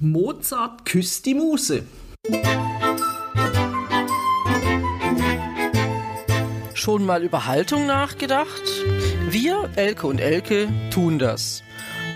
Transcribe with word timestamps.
Mozart 0.00 0.84
küsst 0.84 1.26
die 1.26 1.34
Muse. 1.34 1.82
Schon 6.72 7.04
mal 7.04 7.24
über 7.24 7.46
Haltung 7.46 7.86
nachgedacht? 7.86 8.62
Wir, 9.28 9.68
Elke 9.74 10.06
und 10.06 10.20
Elke, 10.20 10.68
tun 10.92 11.18
das. 11.18 11.64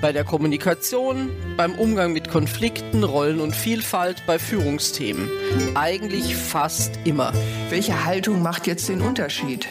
Bei 0.01 0.13
der 0.13 0.23
Kommunikation, 0.23 1.31
beim 1.57 1.75
Umgang 1.75 2.13
mit 2.13 2.29
Konflikten, 2.29 3.03
Rollen 3.03 3.41
und 3.41 3.57
Vielfalt, 3.57 4.23
bei 4.29 4.39
Führungsthemen. 4.39 5.29
Eigentlich 5.75 6.37
fast 6.37 7.01
immer. 7.03 7.33
Welche 7.69 8.05
Haltung 8.05 8.43
macht 8.43 8.69
jetzt 8.69 8.89
den 8.89 9.01
Unterschied? 9.01 9.67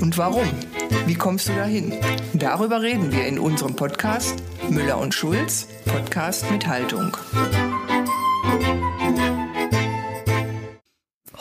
Und 0.00 0.18
warum? 0.18 0.48
Wie 1.06 1.14
kommst 1.14 1.48
du 1.48 1.52
dahin? 1.54 1.92
Darüber 2.32 2.82
reden 2.82 3.12
wir 3.12 3.26
in 3.26 3.38
unserem 3.38 3.76
Podcast 3.76 4.42
Müller 4.70 4.98
und 4.98 5.14
Schulz, 5.14 5.68
Podcast 5.84 6.50
mit 6.50 6.66
Haltung. 6.66 7.16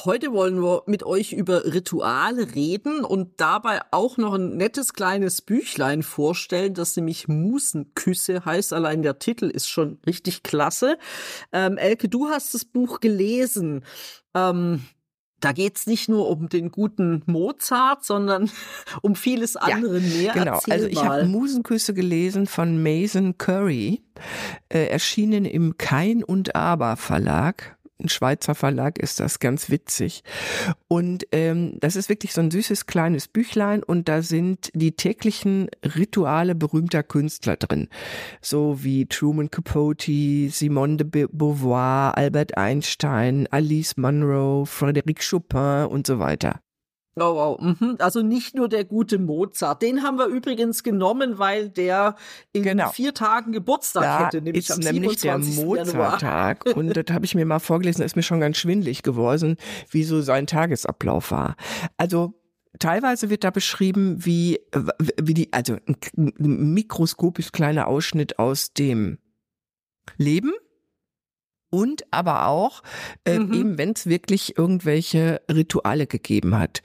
Heute 0.05 0.33
wollen 0.33 0.61
wir 0.61 0.83
mit 0.85 1.03
euch 1.03 1.31
über 1.31 1.63
Rituale 1.63 2.55
reden 2.55 3.05
und 3.05 3.39
dabei 3.39 3.81
auch 3.91 4.17
noch 4.17 4.33
ein 4.33 4.57
nettes 4.57 4.93
kleines 4.93 5.41
Büchlein 5.41 6.03
vorstellen, 6.03 6.73
das 6.73 6.95
nämlich 6.97 7.29
Musenküsse 7.29 8.43
heißt. 8.43 8.73
Allein 8.73 9.01
der 9.01 9.19
Titel 9.19 9.45
ist 9.45 9.69
schon 9.69 9.99
richtig 10.05 10.43
klasse. 10.43 10.97
Ähm, 11.53 11.77
Elke, 11.77 12.09
du 12.09 12.27
hast 12.27 12.53
das 12.53 12.65
Buch 12.65 12.99
gelesen. 12.99 13.85
Ähm, 14.35 14.83
da 15.43 15.51
geht's 15.51 15.87
nicht 15.87 16.09
nur 16.09 16.29
um 16.29 16.47
den 16.49 16.71
guten 16.71 17.23
Mozart, 17.25 18.03
sondern 18.05 18.49
um 19.01 19.15
vieles 19.15 19.55
andere 19.55 19.99
ja, 19.99 20.17
mehr. 20.17 20.33
Genau, 20.33 20.53
Erzähl 20.55 20.73
also 20.73 20.87
ich 20.87 21.03
habe 21.03 21.25
Musenküsse 21.25 21.93
gelesen 21.93 22.47
von 22.47 22.81
Mason 22.81 23.37
Curry, 23.37 24.01
äh, 24.69 24.85
erschienen 24.85 25.45
im 25.45 25.77
Kein 25.77 26.23
und 26.23 26.55
Aber 26.55 26.95
Verlag 26.95 27.77
ein 28.01 28.09
Schweizer 28.09 28.55
Verlag 28.55 28.97
ist 28.99 29.19
das, 29.19 29.39
ganz 29.39 29.69
witzig. 29.69 30.23
Und 30.87 31.25
ähm, 31.31 31.77
das 31.79 31.95
ist 31.95 32.09
wirklich 32.09 32.33
so 32.33 32.41
ein 32.41 32.51
süßes 32.51 32.85
kleines 32.85 33.27
Büchlein 33.27 33.83
und 33.83 34.09
da 34.09 34.21
sind 34.21 34.71
die 34.73 34.93
täglichen 34.93 35.69
Rituale 35.83 36.55
berühmter 36.55 37.03
Künstler 37.03 37.55
drin. 37.55 37.89
So 38.41 38.83
wie 38.83 39.05
Truman 39.05 39.51
Capote, 39.51 40.49
Simone 40.49 40.97
de 40.97 41.27
Beauvoir, 41.31 42.17
Albert 42.17 42.57
Einstein, 42.57 43.47
Alice 43.51 43.97
Munro, 43.97 44.63
Frédéric 44.63 45.29
Chopin 45.29 45.85
und 45.85 46.07
so 46.07 46.19
weiter. 46.19 46.62
Oh, 47.15 47.35
wow. 47.35 47.59
Mhm. 47.59 47.97
Also 47.99 48.23
nicht 48.23 48.55
nur 48.55 48.67
der 48.67 48.85
gute 48.85 49.19
Mozart. 49.19 49.81
Den 49.83 50.01
haben 50.01 50.17
wir 50.17 50.25
übrigens 50.25 50.81
genommen, 50.81 51.37
weil 51.37 51.69
der 51.69 52.15
in 52.53 52.63
genau. 52.63 52.89
vier 52.89 53.13
Tagen 53.13 53.51
Geburtstag 53.51 54.03
da 54.03 54.25
hätte, 54.25 54.41
nämlich 54.41 54.69
ist 54.69 54.71
am 54.71 54.79
nämlich 54.79 55.21
der 55.21 55.37
Mozart-Tag. 55.37 56.65
Und 56.75 56.95
das 56.95 57.13
habe 57.13 57.25
ich 57.25 57.35
mir 57.35 57.45
mal 57.45 57.59
vorgelesen, 57.59 57.99
da 57.99 58.05
ist 58.05 58.15
mir 58.15 58.23
schon 58.23 58.39
ganz 58.39 58.57
schwindlig 58.57 59.03
geworden, 59.03 59.57
wie 59.91 60.03
so 60.03 60.21
sein 60.21 60.47
Tagesablauf 60.47 61.29
war. 61.29 61.55
Also 61.97 62.33
teilweise 62.79 63.29
wird 63.29 63.43
da 63.43 63.51
beschrieben, 63.51 64.25
wie, 64.25 64.59
wie 65.21 65.35
die, 65.35 65.53
also 65.53 65.77
ein 65.85 66.73
mikroskopisch 66.73 67.51
kleiner 67.51 67.87
Ausschnitt 67.87 68.39
aus 68.39 68.73
dem 68.73 69.19
Leben 70.17 70.51
und 71.73 72.03
aber 72.11 72.47
auch 72.47 72.83
äh, 73.25 73.39
mhm. 73.39 73.53
eben, 73.53 73.77
wenn 73.79 73.93
es 73.93 74.05
wirklich 74.05 74.59
irgendwelche 74.59 75.41
Rituale 75.51 76.05
gegeben 76.05 76.55
hat. 76.55 76.83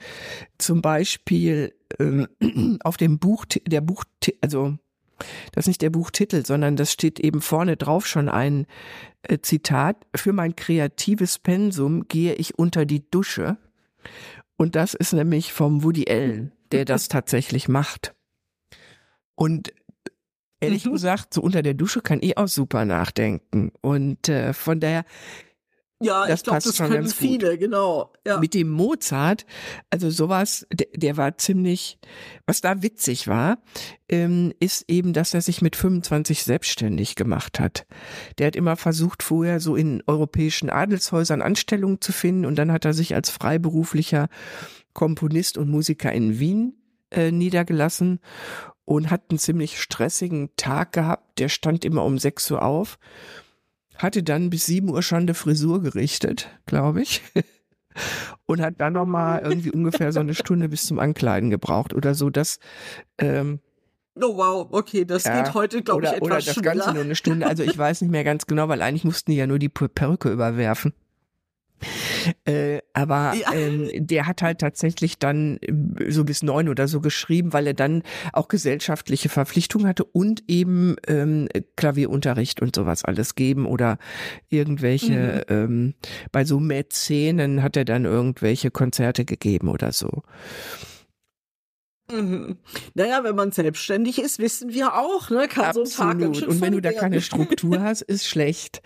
Zum 0.57 0.81
Beispiel 0.81 1.75
ähm, 1.99 2.27
auf 2.83 2.97
dem 2.97 3.19
Buch, 3.19 3.45
der 3.45 3.81
Buch, 3.81 4.03
also 4.41 4.79
das 5.51 5.63
ist 5.63 5.67
nicht 5.67 5.81
der 5.83 5.91
Buchtitel, 5.91 6.43
sondern 6.43 6.75
das 6.75 6.91
steht 6.91 7.19
eben 7.19 7.39
vorne 7.41 7.77
drauf 7.77 8.07
schon 8.07 8.29
ein 8.29 8.65
äh, 9.21 9.37
Zitat. 9.39 10.07
Für 10.15 10.33
mein 10.33 10.55
kreatives 10.55 11.37
Pensum 11.37 12.07
gehe 12.07 12.33
ich 12.33 12.57
unter 12.57 12.85
die 12.85 13.07
Dusche. 13.11 13.57
Und 14.57 14.75
das 14.75 14.95
ist 14.95 15.13
nämlich 15.13 15.53
vom 15.53 15.83
Woody 15.83 16.09
Allen, 16.09 16.51
der 16.71 16.85
das 16.85 17.07
tatsächlich 17.09 17.67
macht. 17.67 18.15
Und 19.35 19.71
ehrlich 20.59 20.85
mhm. 20.85 20.93
gesagt, 20.93 21.33
so 21.33 21.41
unter 21.41 21.61
der 21.61 21.73
Dusche 21.73 22.01
kann 22.01 22.19
ich 22.21 22.37
auch 22.37 22.47
super 22.47 22.85
nachdenken. 22.85 23.71
Und 23.81 24.29
äh, 24.29 24.53
von 24.53 24.79
daher, 24.79 25.05
ja, 26.01 26.25
das 26.27 26.39
ich 26.39 26.43
glaube, 26.45 26.61
das 26.63 26.77
können 26.77 27.07
viele, 27.09 27.57
genau. 27.57 28.13
Ja. 28.25 28.39
Mit 28.39 28.53
dem 28.53 28.69
Mozart, 28.69 29.45
also 29.89 30.09
sowas, 30.09 30.65
der, 30.71 30.87
der 30.95 31.17
war 31.17 31.37
ziemlich, 31.37 31.99
was 32.45 32.61
da 32.61 32.81
witzig 32.81 33.27
war, 33.27 33.57
ähm, 34.07 34.53
ist 34.61 34.85
eben, 34.87 35.11
dass 35.11 35.33
er 35.33 35.41
sich 35.41 35.61
mit 35.61 35.75
25 35.75 36.43
selbstständig 36.43 37.15
gemacht 37.15 37.59
hat. 37.59 37.85
Der 38.37 38.47
hat 38.47 38.55
immer 38.55 38.77
versucht, 38.77 39.23
vorher 39.23 39.59
so 39.59 39.75
in 39.75 40.01
europäischen 40.07 40.69
Adelshäusern 40.69 41.41
Anstellungen 41.41 41.99
zu 41.99 42.13
finden 42.13 42.45
und 42.45 42.55
dann 42.55 42.71
hat 42.71 42.85
er 42.85 42.93
sich 42.93 43.13
als 43.13 43.29
freiberuflicher 43.29 44.29
Komponist 44.93 45.57
und 45.57 45.69
Musiker 45.69 46.13
in 46.13 46.39
Wien 46.39 46.77
äh, 47.11 47.31
niedergelassen 47.31 48.19
und 48.89 49.11
hat 49.11 49.25
einen 49.29 49.37
ziemlich 49.37 49.79
stressigen 49.79 50.49
Tag 50.55 50.93
gehabt. 50.93 51.37
Der 51.37 51.47
stand 51.47 51.85
immer 51.85 52.03
um 52.03 52.17
6 52.17 52.49
Uhr 52.49 52.63
auf, 52.63 52.97
hatte 53.95 54.23
dann 54.23 54.49
bis 54.49 54.65
7 54.65 54.89
Uhr 54.89 55.03
schon 55.03 55.19
eine 55.19 55.35
Frisur 55.35 55.83
gerichtet, 55.83 56.49
glaube 56.65 57.03
ich. 57.03 57.21
und 58.47 58.61
hat 58.61 58.81
dann 58.81 58.93
nochmal 58.93 59.41
irgendwie 59.43 59.69
ungefähr 59.69 60.11
so 60.11 60.19
eine 60.21 60.33
Stunde 60.33 60.69
bis 60.69 60.87
zum 60.87 60.97
Ankleiden 60.97 61.51
gebraucht 61.51 61.93
oder 61.93 62.15
so, 62.15 62.31
dass 62.31 62.57
ähm, 63.19 63.59
Oh 64.15 64.35
wow, 64.35 64.67
okay, 64.71 65.05
das 65.05 65.23
ja, 65.23 65.43
geht 65.43 65.53
heute, 65.53 65.83
glaube 65.83 66.05
ich, 66.05 66.11
etwas 66.11 66.21
Oder 66.23 66.35
das 66.37 66.53
schneller. 66.55 66.73
Ganze 66.73 66.93
nur 66.93 67.03
eine 67.03 67.15
Stunde. 67.15 67.45
Also 67.45 67.61
ich 67.61 67.77
weiß 67.77 68.01
nicht 68.01 68.09
mehr 68.09 68.23
ganz 68.23 68.47
genau, 68.47 68.69
weil 68.69 68.81
eigentlich 68.81 69.03
mussten 69.03 69.29
die 69.29 69.37
ja 69.37 69.45
nur 69.45 69.59
die 69.59 69.69
Perücke 69.69 70.31
überwerfen. 70.31 70.93
Äh, 72.45 72.79
aber 72.93 73.33
ja. 73.33 73.53
ähm, 73.53 73.89
der 73.93 74.27
hat 74.27 74.41
halt 74.41 74.59
tatsächlich 74.59 75.19
dann 75.19 75.57
äh, 75.57 76.11
so 76.11 76.23
bis 76.23 76.43
neun 76.43 76.69
oder 76.69 76.87
so 76.87 77.01
geschrieben, 77.01 77.53
weil 77.53 77.67
er 77.67 77.73
dann 77.73 78.03
auch 78.33 78.47
gesellschaftliche 78.47 79.29
Verpflichtungen 79.29 79.87
hatte 79.87 80.03
und 80.03 80.43
eben 80.47 80.95
ähm, 81.07 81.47
Klavierunterricht 81.75 82.61
und 82.61 82.75
sowas 82.75 83.05
alles 83.05 83.35
geben 83.35 83.65
oder 83.65 83.97
irgendwelche, 84.49 85.45
mhm. 85.47 85.55
ähm, 85.55 85.93
bei 86.31 86.45
so 86.45 86.59
Mäzenen 86.59 87.63
hat 87.63 87.77
er 87.77 87.85
dann 87.85 88.05
irgendwelche 88.05 88.71
Konzerte 88.71 89.25
gegeben 89.25 89.69
oder 89.69 89.91
so. 89.91 90.23
Mhm. 92.11 92.57
Naja, 92.93 93.23
wenn 93.23 93.35
man 93.35 93.51
selbstständig 93.51 94.19
ist, 94.19 94.37
wissen 94.39 94.73
wir 94.73 94.95
auch, 94.95 95.29
ne? 95.29 95.47
Kann 95.47 95.65
Absolut. 95.65 95.89
so 95.89 96.01
ein 96.03 96.19
Tag 96.19 96.47
Und 96.47 96.61
wenn 96.61 96.73
du 96.73 96.81
da 96.81 96.91
keine 96.91 97.21
Struktur 97.21 97.79
hast, 97.85 98.01
ist 98.01 98.27
schlecht. 98.27 98.81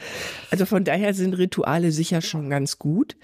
Also 0.52 0.66
von 0.66 0.84
daher 0.84 1.14
sind 1.14 1.38
Rituale 1.38 1.92
sicher 1.92 2.22
schon 2.22 2.50
ganz 2.50 2.80
gut. 2.80 3.16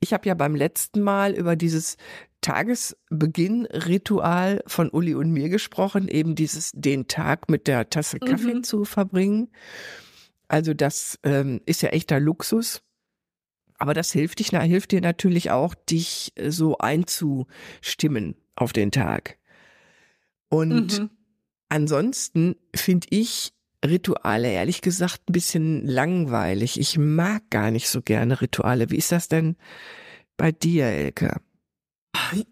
Ich 0.00 0.12
habe 0.12 0.28
ja 0.28 0.34
beim 0.34 0.54
letzten 0.54 1.00
Mal 1.00 1.32
über 1.34 1.56
dieses 1.56 1.96
Tagesbeginn-Ritual 2.42 4.62
von 4.66 4.90
Uli 4.90 5.14
und 5.14 5.32
mir 5.32 5.48
gesprochen, 5.48 6.08
eben 6.08 6.34
dieses 6.34 6.72
den 6.74 7.08
Tag 7.08 7.48
mit 7.48 7.66
der 7.66 7.88
Tasse 7.90 8.20
Kaffee 8.20 8.54
mhm. 8.54 8.62
zu 8.62 8.84
verbringen. 8.84 9.48
Also 10.48 10.74
das 10.74 11.18
ähm, 11.24 11.60
ist 11.66 11.82
ja 11.82 11.90
echter 11.90 12.20
Luxus. 12.20 12.82
Aber 13.78 13.94
das 13.94 14.12
hilft 14.12 14.38
dich, 14.38 14.52
na, 14.52 14.60
hilft 14.60 14.92
dir 14.92 15.00
natürlich 15.00 15.50
auch, 15.50 15.74
dich 15.74 16.32
äh, 16.36 16.50
so 16.50 16.78
einzustimmen 16.78 18.36
auf 18.54 18.72
den 18.72 18.90
Tag. 18.90 19.38
Und 20.56 20.98
mhm. 20.98 21.10
ansonsten 21.68 22.56
finde 22.74 23.06
ich 23.10 23.52
Rituale 23.84 24.50
ehrlich 24.50 24.80
gesagt 24.80 25.28
ein 25.28 25.32
bisschen 25.32 25.86
langweilig. 25.86 26.80
Ich 26.80 26.98
mag 26.98 27.48
gar 27.50 27.70
nicht 27.70 27.88
so 27.88 28.02
gerne 28.02 28.40
Rituale. 28.40 28.90
Wie 28.90 28.96
ist 28.96 29.12
das 29.12 29.28
denn 29.28 29.56
bei 30.36 30.52
dir, 30.52 30.86
Elke? 30.86 31.40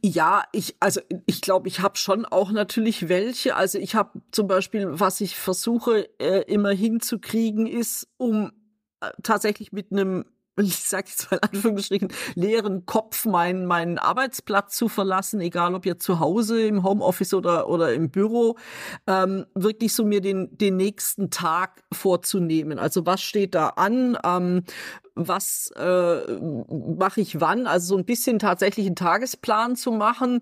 Ja, 0.03 0.45
ich 0.53 0.77
also 0.81 1.01
ich 1.27 1.41
glaube, 1.41 1.69
ich 1.69 1.81
habe 1.81 1.97
schon 1.97 2.25
auch 2.27 2.53
natürlich 2.53 3.09
welche. 3.09 3.57
Also 3.57 3.79
ich 3.79 3.95
habe 3.95 4.21
zum 4.31 4.47
Beispiel, 4.47 4.87
was 4.91 5.21
ich 5.21 5.37
versuche 5.37 6.09
äh, 6.21 6.43
immer 6.43 6.71
hinzukriegen, 6.71 7.67
ist, 7.67 8.07
um 8.19 8.53
äh, 9.01 9.11
tatsächlich 9.23 9.73
mit 9.73 9.91
einem 9.91 10.27
ich 10.57 10.77
sage 10.77 11.09
jetzt 11.09 11.31
mal 11.31 11.39
in 11.39 11.43
Anführungsstrichen, 11.43 12.09
leeren 12.35 12.87
Kopf 12.87 13.25
meinen, 13.25 13.67
meinen 13.67 13.99
Arbeitsplatz 13.99 14.77
zu 14.77 14.89
verlassen, 14.89 15.41
egal 15.41 15.75
ob 15.75 15.87
jetzt 15.87 16.05
zu 16.05 16.21
Hause, 16.21 16.67
im 16.67 16.83
Homeoffice 16.83 17.35
oder, 17.35 17.69
oder 17.69 17.93
im 17.93 18.11
Büro, 18.11 18.57
ähm, 19.07 19.47
wirklich 19.55 19.95
so 19.95 20.05
mir 20.05 20.21
den, 20.21 20.57
den 20.57 20.77
nächsten 20.77 21.31
Tag 21.31 21.83
vorzunehmen. 21.93 22.79
Also 22.79 23.05
was 23.07 23.23
steht 23.23 23.55
da 23.55 23.69
an? 23.71 24.17
Ähm, 24.25 24.65
was 25.15 25.71
äh, 25.77 26.39
mache 26.39 27.21
ich 27.21 27.41
wann? 27.41 27.67
Also 27.67 27.95
so 27.95 27.97
ein 27.97 28.05
bisschen 28.05 28.39
tatsächlich 28.39 28.87
einen 28.87 28.97
Tagesplan 28.97 29.77
zu 29.77 29.93
machen, 29.93 30.41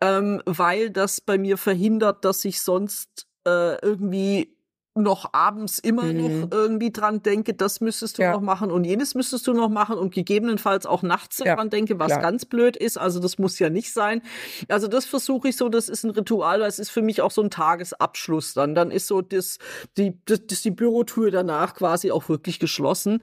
ähm, 0.00 0.42
weil 0.46 0.90
das 0.90 1.20
bei 1.20 1.38
mir 1.38 1.58
verhindert, 1.58 2.24
dass 2.24 2.44
ich 2.44 2.60
sonst 2.62 3.26
äh, 3.46 3.78
irgendwie 3.80 4.55
noch 4.96 5.32
abends 5.32 5.78
immer 5.78 6.04
mhm. 6.04 6.40
noch 6.40 6.48
irgendwie 6.50 6.90
dran 6.90 7.22
denke, 7.22 7.54
das 7.54 7.80
müsstest 7.80 8.18
du 8.18 8.22
ja. 8.22 8.32
noch 8.32 8.40
machen 8.40 8.70
und 8.70 8.84
jenes 8.84 9.14
müsstest 9.14 9.46
du 9.46 9.52
noch 9.52 9.68
machen 9.68 9.96
und 9.98 10.14
gegebenenfalls 10.14 10.86
auch 10.86 11.02
nachts 11.02 11.38
ja. 11.38 11.54
dran 11.54 11.70
denke, 11.70 11.98
was 11.98 12.08
Klar. 12.08 12.22
ganz 12.22 12.44
blöd 12.44 12.76
ist. 12.76 12.96
Also 12.98 13.20
das 13.20 13.38
muss 13.38 13.58
ja 13.58 13.70
nicht 13.70 13.92
sein. 13.92 14.22
Also 14.68 14.88
das 14.88 15.06
versuche 15.06 15.48
ich 15.48 15.56
so, 15.56 15.68
das 15.68 15.88
ist 15.88 16.04
ein 16.04 16.10
Ritual, 16.10 16.60
das 16.60 16.78
ist 16.78 16.90
für 16.90 17.02
mich 17.02 17.20
auch 17.20 17.30
so 17.30 17.42
ein 17.42 17.50
Tagesabschluss 17.50 18.54
dann. 18.54 18.74
Dann 18.74 18.90
ist 18.90 19.06
so 19.06 19.22
das, 19.22 19.58
die, 19.96 20.18
das, 20.24 20.46
das 20.46 20.62
die 20.62 20.70
Bürotür 20.70 21.30
danach 21.30 21.74
quasi 21.74 22.10
auch 22.10 22.28
wirklich 22.28 22.58
geschlossen. 22.58 23.22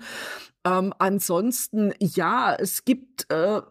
Ähm, 0.65 0.93
ansonsten, 0.97 1.93
ja, 1.99 2.55
es 2.55 2.85
gibt 2.85 3.29
äh, 3.29 3.61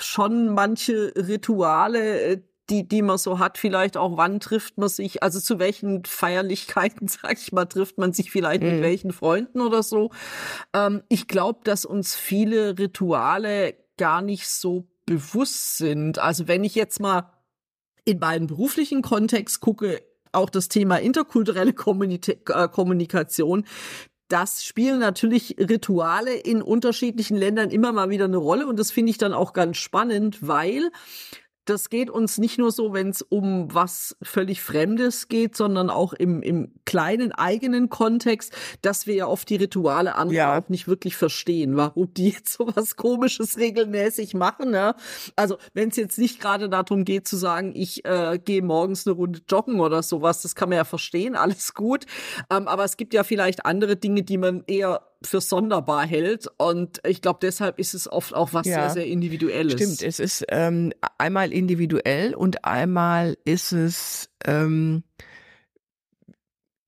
schon 0.00 0.54
manche 0.54 1.12
Rituale, 1.16 2.20
äh, 2.20 2.42
die, 2.70 2.86
die 2.86 3.02
man 3.02 3.18
so 3.18 3.38
hat, 3.38 3.58
vielleicht 3.58 3.96
auch, 3.96 4.16
wann 4.16 4.40
trifft 4.40 4.78
man 4.78 4.88
sich, 4.88 5.22
also 5.22 5.40
zu 5.40 5.58
welchen 5.58 6.04
Feierlichkeiten, 6.04 7.08
sag 7.08 7.38
ich 7.38 7.52
mal, 7.52 7.66
trifft 7.66 7.98
man 7.98 8.12
sich 8.12 8.30
vielleicht 8.30 8.62
mhm. 8.62 8.72
mit 8.72 8.82
welchen 8.82 9.12
Freunden 9.12 9.60
oder 9.60 9.82
so. 9.82 10.10
Ähm, 10.72 11.02
ich 11.08 11.28
glaube, 11.28 11.60
dass 11.64 11.84
uns 11.84 12.14
viele 12.14 12.78
Rituale 12.78 13.74
gar 13.96 14.22
nicht 14.22 14.48
so 14.48 14.86
bewusst 15.06 15.78
sind. 15.78 16.18
Also 16.18 16.48
wenn 16.48 16.64
ich 16.64 16.74
jetzt 16.74 17.00
mal 17.00 17.32
in 18.04 18.18
meinen 18.18 18.46
beruflichen 18.46 19.02
Kontext 19.02 19.60
gucke, 19.60 20.02
auch 20.32 20.50
das 20.50 20.68
Thema 20.68 20.96
interkulturelle 20.96 21.70
äh, 21.70 22.68
Kommunikation, 22.68 23.64
das 24.28 24.62
spielen 24.62 24.98
natürlich 24.98 25.56
Rituale 25.58 26.34
in 26.34 26.60
unterschiedlichen 26.60 27.36
Ländern 27.36 27.70
immer 27.70 27.92
mal 27.92 28.10
wieder 28.10 28.26
eine 28.26 28.36
Rolle 28.36 28.66
und 28.66 28.78
das 28.78 28.90
finde 28.90 29.10
ich 29.10 29.18
dann 29.18 29.32
auch 29.32 29.54
ganz 29.54 29.78
spannend, 29.78 30.46
weil 30.46 30.90
das 31.68 31.90
geht 31.90 32.10
uns 32.10 32.38
nicht 32.38 32.58
nur 32.58 32.70
so, 32.70 32.92
wenn 32.92 33.10
es 33.10 33.22
um 33.22 33.72
was 33.72 34.16
völlig 34.22 34.62
Fremdes 34.62 35.28
geht, 35.28 35.56
sondern 35.56 35.90
auch 35.90 36.12
im, 36.12 36.42
im 36.42 36.72
kleinen 36.86 37.32
eigenen 37.32 37.90
Kontext, 37.90 38.54
dass 38.82 39.06
wir 39.06 39.14
ja 39.14 39.26
oft 39.26 39.48
die 39.50 39.56
Rituale 39.56 40.14
andere 40.14 40.36
ja. 40.36 40.58
auch 40.58 40.68
nicht 40.68 40.88
wirklich 40.88 41.16
verstehen, 41.16 41.76
warum 41.76 42.12
die 42.14 42.30
jetzt 42.30 42.54
so 42.54 42.70
was 42.74 42.96
Komisches 42.96 43.58
regelmäßig 43.58 44.34
machen. 44.34 44.72
Ja? 44.72 44.94
Also 45.36 45.58
wenn 45.74 45.90
es 45.90 45.96
jetzt 45.96 46.18
nicht 46.18 46.40
gerade 46.40 46.68
darum 46.68 47.04
geht 47.04 47.28
zu 47.28 47.36
sagen, 47.36 47.72
ich 47.74 48.04
äh, 48.04 48.38
gehe 48.42 48.62
morgens 48.62 49.06
eine 49.06 49.16
Runde 49.16 49.40
joggen 49.48 49.80
oder 49.80 50.02
sowas, 50.02 50.42
das 50.42 50.54
kann 50.54 50.70
man 50.70 50.76
ja 50.76 50.84
verstehen, 50.84 51.36
alles 51.36 51.74
gut. 51.74 52.06
Ähm, 52.50 52.66
aber 52.68 52.84
es 52.84 52.96
gibt 52.96 53.12
ja 53.12 53.24
vielleicht 53.24 53.66
andere 53.66 53.96
Dinge, 53.96 54.22
die 54.22 54.38
man 54.38 54.64
eher 54.66 55.02
für 55.22 55.40
sonderbar 55.40 56.06
hält. 56.06 56.48
Und 56.58 57.00
ich 57.06 57.22
glaube, 57.22 57.38
deshalb 57.42 57.78
ist 57.78 57.94
es 57.94 58.10
oft 58.10 58.34
auch 58.34 58.52
was 58.52 58.66
ja, 58.66 58.82
sehr, 58.82 58.90
sehr 58.90 59.06
Individuelles. 59.06 59.74
Stimmt, 59.74 60.02
es 60.02 60.20
ist 60.20 60.44
ähm, 60.48 60.92
einmal 61.18 61.52
individuell 61.52 62.34
und 62.34 62.64
einmal 62.64 63.36
ist 63.44 63.72
es 63.72 64.30
ähm, 64.44 65.02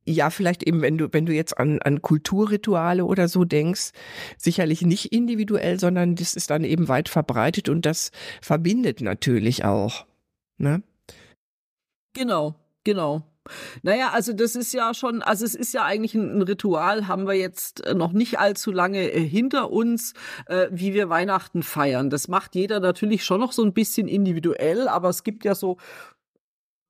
ja, 0.06 0.30
vielleicht 0.30 0.62
eben, 0.62 0.82
wenn 0.82 0.98
du, 0.98 1.08
wenn 1.12 1.26
du 1.26 1.32
jetzt 1.32 1.58
an, 1.58 1.80
an 1.82 2.02
Kulturrituale 2.02 3.04
oder 3.04 3.28
so 3.28 3.44
denkst, 3.44 3.90
sicherlich 4.36 4.82
nicht 4.82 5.12
individuell, 5.12 5.78
sondern 5.78 6.16
das 6.16 6.34
ist 6.34 6.50
dann 6.50 6.64
eben 6.64 6.88
weit 6.88 7.08
verbreitet 7.08 7.68
und 7.68 7.86
das 7.86 8.10
verbindet 8.40 9.00
natürlich 9.00 9.64
auch. 9.64 10.06
Ne? 10.58 10.82
Genau, 12.14 12.54
genau. 12.84 13.22
Naja, 13.82 14.10
also 14.12 14.32
das 14.32 14.54
ist 14.54 14.72
ja 14.72 14.92
schon, 14.94 15.22
also 15.22 15.44
es 15.44 15.54
ist 15.54 15.72
ja 15.72 15.84
eigentlich 15.84 16.14
ein, 16.14 16.42
Ritual, 16.42 17.08
haben 17.08 17.26
wir 17.26 17.34
jetzt 17.34 17.84
äh, 17.86 17.94
noch 17.94 18.12
nicht 18.12 18.38
allzu 18.38 18.70
lange 18.70 19.10
äh, 19.10 19.20
hinter 19.20 19.70
uns, 19.70 20.12
äh, 20.46 20.68
wie 20.70 20.94
wir 20.94 21.08
Weihnachten 21.08 21.62
feiern. 21.62 22.10
Das 22.10 22.28
macht 22.28 22.54
jeder 22.54 22.80
natürlich 22.80 23.24
schon 23.24 23.40
noch 23.40 23.52
so 23.52 23.64
ein 23.64 23.72
bisschen 23.72 24.08
individuell, 24.08 24.88
aber 24.88 25.08
es 25.08 25.24
gibt 25.24 25.44
ja 25.44 25.54
so 25.54 25.78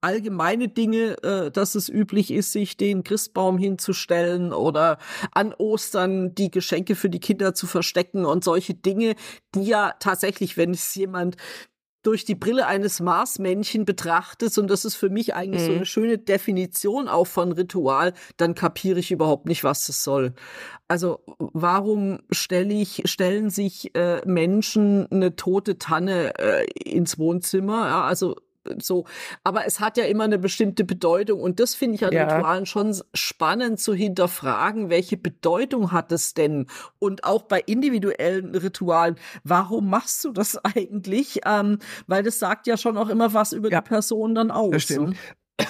allgemeine 0.00 0.68
Dinge, 0.68 1.16
äh, 1.22 1.50
dass 1.50 1.74
es 1.74 1.88
üblich 1.88 2.30
ist, 2.30 2.52
sich 2.52 2.76
den 2.76 3.04
Christbaum 3.04 3.58
hinzustellen 3.58 4.52
oder 4.52 4.98
an 5.32 5.54
Ostern 5.54 6.34
die 6.34 6.50
Geschenke 6.50 6.94
für 6.94 7.10
die 7.10 7.20
Kinder 7.20 7.54
zu 7.54 7.66
verstecken 7.66 8.24
und 8.24 8.44
solche 8.44 8.74
Dinge, 8.74 9.14
die 9.54 9.64
ja 9.64 9.94
tatsächlich, 10.00 10.56
wenn 10.56 10.70
es 10.70 10.94
jemand 10.94 11.36
durch 12.02 12.24
die 12.24 12.34
Brille 12.34 12.66
eines 12.66 13.00
Marsmännchen 13.00 13.84
betrachtest, 13.84 14.58
und 14.58 14.68
das 14.68 14.84
ist 14.84 14.94
für 14.94 15.10
mich 15.10 15.34
eigentlich 15.34 15.62
mhm. 15.62 15.66
so 15.66 15.72
eine 15.72 15.86
schöne 15.86 16.18
Definition 16.18 17.08
auch 17.08 17.26
von 17.26 17.52
Ritual, 17.52 18.14
dann 18.36 18.54
kapiere 18.54 18.98
ich 18.98 19.10
überhaupt 19.10 19.46
nicht, 19.46 19.64
was 19.64 19.86
das 19.86 20.02
soll. 20.02 20.34
Also 20.88 21.20
warum 21.38 22.20
stelle 22.30 22.74
ich, 22.74 23.02
stellen 23.04 23.50
sich 23.50 23.94
äh, 23.94 24.22
Menschen 24.26 25.06
eine 25.10 25.36
tote 25.36 25.78
Tanne 25.78 26.38
äh, 26.38 26.64
ins 26.84 27.18
Wohnzimmer? 27.18 27.86
Ja, 27.86 28.04
also 28.04 28.36
so. 28.78 29.06
Aber 29.44 29.66
es 29.66 29.80
hat 29.80 29.96
ja 29.96 30.04
immer 30.04 30.24
eine 30.24 30.38
bestimmte 30.38 30.84
Bedeutung 30.84 31.40
und 31.40 31.60
das 31.60 31.74
finde 31.74 31.96
ich 31.96 32.04
an 32.04 32.12
ja. 32.12 32.24
Ritualen 32.24 32.66
schon 32.66 32.96
spannend 33.14 33.80
zu 33.80 33.94
hinterfragen, 33.94 34.90
welche 34.90 35.16
Bedeutung 35.16 35.92
hat 35.92 36.12
es 36.12 36.34
denn? 36.34 36.66
Und 36.98 37.24
auch 37.24 37.42
bei 37.42 37.60
individuellen 37.60 38.54
Ritualen, 38.54 39.16
warum 39.44 39.88
machst 39.88 40.24
du 40.24 40.32
das 40.32 40.56
eigentlich? 40.64 41.40
Ähm, 41.46 41.78
weil 42.06 42.22
das 42.22 42.38
sagt 42.38 42.66
ja 42.66 42.76
schon 42.76 42.96
auch 42.96 43.08
immer 43.08 43.34
was 43.34 43.52
über 43.52 43.70
ja. 43.70 43.80
die 43.80 43.88
Person 43.88 44.34
dann 44.34 44.50
aus. 44.50 44.70
Das 44.72 44.82
stimmt. 44.84 45.16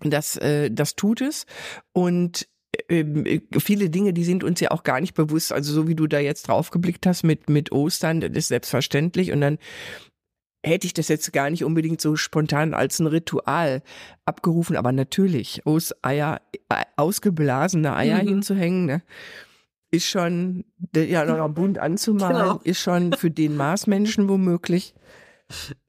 Das, 0.00 0.36
äh, 0.36 0.70
das 0.70 0.94
tut 0.94 1.20
es 1.20 1.44
und 1.92 2.46
ähm, 2.88 3.24
äh, 3.26 3.40
viele 3.58 3.90
Dinge, 3.90 4.12
die 4.12 4.24
sind 4.24 4.44
uns 4.44 4.60
ja 4.60 4.70
auch 4.70 4.82
gar 4.82 5.00
nicht 5.00 5.14
bewusst. 5.14 5.52
Also 5.52 5.72
so 5.72 5.88
wie 5.88 5.94
du 5.94 6.06
da 6.06 6.18
jetzt 6.18 6.48
drauf 6.48 6.70
geblickt 6.70 7.06
hast 7.06 7.22
mit, 7.22 7.48
mit 7.48 7.72
Ostern, 7.72 8.20
das 8.20 8.30
ist 8.32 8.48
selbstverständlich. 8.48 9.32
Und 9.32 9.40
dann 9.40 9.58
hätte 10.64 10.86
ich 10.86 10.94
das 10.94 11.08
jetzt 11.08 11.32
gar 11.32 11.50
nicht 11.50 11.64
unbedingt 11.64 12.00
so 12.00 12.16
spontan 12.16 12.74
als 12.74 12.98
ein 12.98 13.06
Ritual 13.06 13.82
abgerufen, 14.24 14.76
aber 14.76 14.92
natürlich 14.92 15.64
aus 15.66 15.94
Eier, 16.02 16.40
äh, 16.68 16.84
ausgeblasene 16.96 17.94
Eier 17.94 18.22
mhm. 18.22 18.28
hinzuhängen, 18.28 18.86
ne, 18.86 19.02
ist 19.90 20.06
schon, 20.06 20.64
ja, 20.94 21.24
noch 21.24 21.48
bunt 21.48 21.78
anzumalen, 21.78 22.36
genau. 22.36 22.60
ist 22.64 22.80
schon 22.80 23.12
für 23.14 23.30
den 23.30 23.56
Marsmenschen 23.56 24.28
womöglich. 24.28 24.94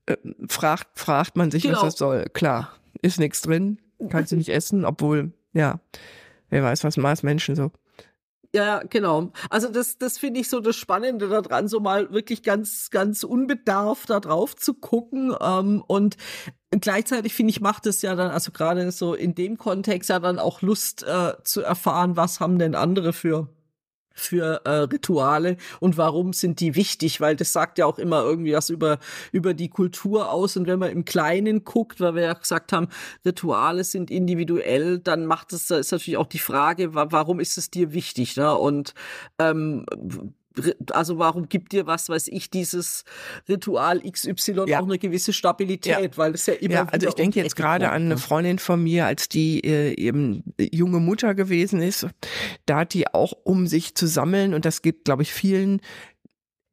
Äh, 0.06 0.16
fragt, 0.48 0.88
fragt 0.98 1.36
man 1.36 1.52
sich, 1.52 1.64
genau. 1.64 1.76
was 1.78 1.82
das 1.82 1.98
soll. 1.98 2.26
Klar, 2.34 2.72
ist 3.02 3.20
nichts 3.20 3.42
drin, 3.42 3.80
kannst 4.10 4.32
du 4.32 4.38
nicht 4.38 4.50
essen, 4.50 4.86
obwohl, 4.86 5.34
ja, 5.54 5.82
wer 6.50 6.64
weiß, 6.64 6.84
was 6.84 6.96
Marsmenschen 6.96 7.56
so 7.56 7.72
ja, 8.54 8.82
genau. 8.90 9.32
Also 9.50 9.70
das, 9.70 9.98
das 9.98 10.18
finde 10.18 10.40
ich 10.40 10.50
so 10.50 10.60
das 10.60 10.76
Spannende 10.76 11.28
daran, 11.30 11.68
so 11.68 11.80
mal 11.80 12.12
wirklich 12.12 12.42
ganz, 12.42 12.90
ganz 12.90 13.24
unbedarft 13.24 14.10
da 14.10 14.20
drauf 14.20 14.56
zu 14.56 14.74
gucken. 14.74 15.36
Ähm, 15.40 15.84
und 15.88 16.18
gleichzeitig 16.72 17.34
finde 17.34 17.52
ich, 17.52 17.62
macht 17.62 17.86
es 17.86 18.02
ja 18.02 18.16
dann, 18.16 18.32
also 18.32 18.52
gerade 18.52 18.92
so 18.92 19.14
in 19.14 19.36
dem 19.36 19.58
Kontext 19.58 20.10
ja 20.10 20.20
dann 20.20 20.40
auch 20.40 20.62
Lust 20.62 21.04
äh, 21.04 21.34
zu 21.44 21.62
erfahren, 21.62 22.18
was 22.18 22.40
haben 22.40 22.58
denn 22.58 22.76
andere 22.76 23.14
für 23.14 23.50
für 24.20 24.62
äh, 24.66 24.72
Rituale 24.82 25.58
und 25.80 25.98
warum 25.98 26.34
sind 26.34 26.60
die 26.60 26.76
wichtig, 26.76 27.22
weil 27.22 27.36
das 27.36 27.54
sagt 27.54 27.78
ja 27.78 27.86
auch 27.86 28.00
immer 28.00 28.24
irgendwie 28.24 28.54
was 28.54 28.70
über, 28.70 29.00
über 29.32 29.54
die 29.54 29.70
Kultur 29.70 30.32
aus 30.32 30.58
und 30.58 30.68
wenn 30.68 30.80
man 30.80 30.92
im 30.92 31.06
Kleinen 31.06 31.64
guckt, 31.64 32.00
weil 32.00 32.16
wir 32.16 32.24
ja 32.24 32.34
gesagt 32.34 32.74
haben, 32.74 32.88
Rituale 33.26 33.84
sind 33.84 34.12
individuell, 34.12 35.00
dann 35.00 35.26
macht 35.26 35.54
es, 35.54 35.68
da 35.68 35.78
ist 35.78 35.92
natürlich 35.92 36.18
auch 36.18 36.28
die 36.28 36.40
Frage, 36.40 36.94
warum 36.94 37.40
ist 37.40 37.58
es 37.58 37.72
dir 37.72 37.94
wichtig, 37.94 38.36
ne? 38.38 38.56
Und 38.56 38.94
ähm, 39.40 39.86
also 40.92 41.18
warum 41.20 41.50
gibt 41.50 41.72
dir 41.72 41.88
was, 41.88 42.10
weiß 42.10 42.28
ich, 42.28 42.50
dieses 42.50 43.04
Ritual 43.48 44.02
XY 44.02 44.66
ja. 44.68 44.80
auch 44.80 44.86
eine 44.86 44.98
gewisse 44.98 45.34
Stabilität, 45.34 46.02
ja. 46.02 46.18
weil 46.18 46.34
es 46.34 46.46
ja 46.46 46.54
immer. 46.54 46.74
Ja, 46.74 46.86
also 46.86 47.08
ich 47.08 47.16
denke 47.16 47.42
jetzt 47.42 47.56
gerade 47.56 47.90
an 47.90 48.04
eine 48.04 48.10
ne? 48.10 48.18
Freundin 48.18 48.60
von 48.60 48.84
mir, 48.84 49.06
als 49.06 49.30
die 49.30 49.64
äh, 49.64 49.94
eben 50.00 50.44
junge 50.60 51.00
Mutter 51.00 51.36
gewesen 51.36 51.82
ist, 51.82 52.08
da 52.66 52.80
hat 52.80 52.94
die 52.94 53.08
auch 53.14 53.34
um 53.44 53.68
sich 53.68 53.96
zu 53.96 54.08
sammeln 54.08 54.54
und 54.54 54.66
das 54.66 54.82
gibt, 54.82 55.06
glaube 55.06 55.24
ich, 55.24 55.34
vielen 55.34 55.82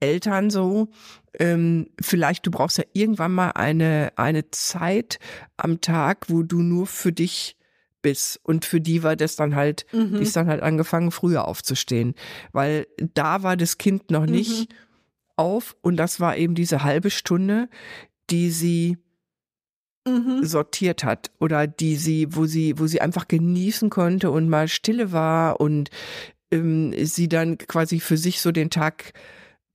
Eltern 0.00 0.50
so. 0.50 0.88
Ähm, 1.38 1.90
vielleicht 2.00 2.46
du 2.46 2.50
brauchst 2.50 2.78
ja 2.78 2.84
irgendwann 2.92 3.32
mal 3.32 3.50
eine 3.50 4.12
eine 4.16 4.50
Zeit 4.50 5.18
am 5.56 5.80
Tag, 5.80 6.26
wo 6.28 6.42
du 6.42 6.62
nur 6.62 6.86
für 6.86 7.12
dich 7.12 7.56
bis. 8.02 8.38
Und 8.42 8.64
für 8.64 8.80
die 8.80 9.02
war 9.02 9.16
das 9.16 9.36
dann 9.36 9.54
halt, 9.54 9.86
mhm. 9.92 10.16
die 10.16 10.22
ist 10.22 10.36
dann 10.36 10.48
halt 10.48 10.62
angefangen, 10.62 11.10
früher 11.10 11.46
aufzustehen. 11.46 12.14
Weil 12.52 12.86
da 13.14 13.42
war 13.42 13.56
das 13.56 13.78
Kind 13.78 14.10
noch 14.10 14.26
nicht 14.26 14.70
mhm. 14.70 14.76
auf 15.36 15.76
und 15.82 15.96
das 15.96 16.20
war 16.20 16.36
eben 16.36 16.54
diese 16.54 16.82
halbe 16.82 17.10
Stunde, 17.10 17.68
die 18.30 18.50
sie 18.50 18.98
mhm. 20.06 20.44
sortiert 20.44 21.04
hat 21.04 21.30
oder 21.38 21.66
die 21.66 21.96
sie, 21.96 22.28
wo 22.30 22.46
sie, 22.46 22.78
wo 22.78 22.86
sie 22.86 23.00
einfach 23.00 23.28
genießen 23.28 23.90
konnte 23.90 24.30
und 24.30 24.48
mal 24.48 24.68
Stille 24.68 25.12
war 25.12 25.60
und 25.60 25.90
ähm, 26.50 26.94
sie 27.04 27.28
dann 27.28 27.58
quasi 27.58 28.00
für 28.00 28.16
sich 28.16 28.40
so 28.40 28.52
den 28.52 28.70
Tag 28.70 29.12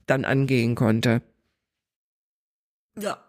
dann 0.06 0.25
angehen 0.25 0.75
konnte. 0.75 1.22
Ja. 3.00 3.24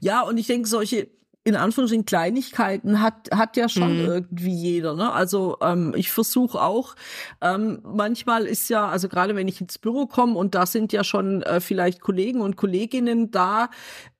Ja, 0.00 0.22
und 0.22 0.38
ich 0.38 0.46
denke, 0.46 0.68
solche, 0.68 1.08
in 1.46 1.54
Anführungsstrichen 1.54 2.06
Kleinigkeiten 2.06 3.00
hat 3.00 3.30
hat 3.32 3.56
ja 3.56 3.68
schon 3.68 4.02
mhm. 4.02 4.04
irgendwie 4.04 4.52
jeder. 4.52 4.94
Ne? 4.94 5.12
Also 5.12 5.56
ähm, 5.62 5.94
ich 5.96 6.10
versuche 6.10 6.60
auch. 6.60 6.96
Ähm, 7.40 7.78
manchmal 7.84 8.46
ist 8.46 8.68
ja, 8.68 8.88
also 8.88 9.08
gerade 9.08 9.36
wenn 9.36 9.46
ich 9.46 9.60
ins 9.60 9.78
Büro 9.78 10.06
komme 10.06 10.36
und 10.36 10.56
da 10.56 10.66
sind 10.66 10.92
ja 10.92 11.04
schon 11.04 11.42
äh, 11.42 11.60
vielleicht 11.60 12.00
Kollegen 12.00 12.40
und 12.40 12.56
Kolleginnen 12.56 13.30
da, 13.30 13.70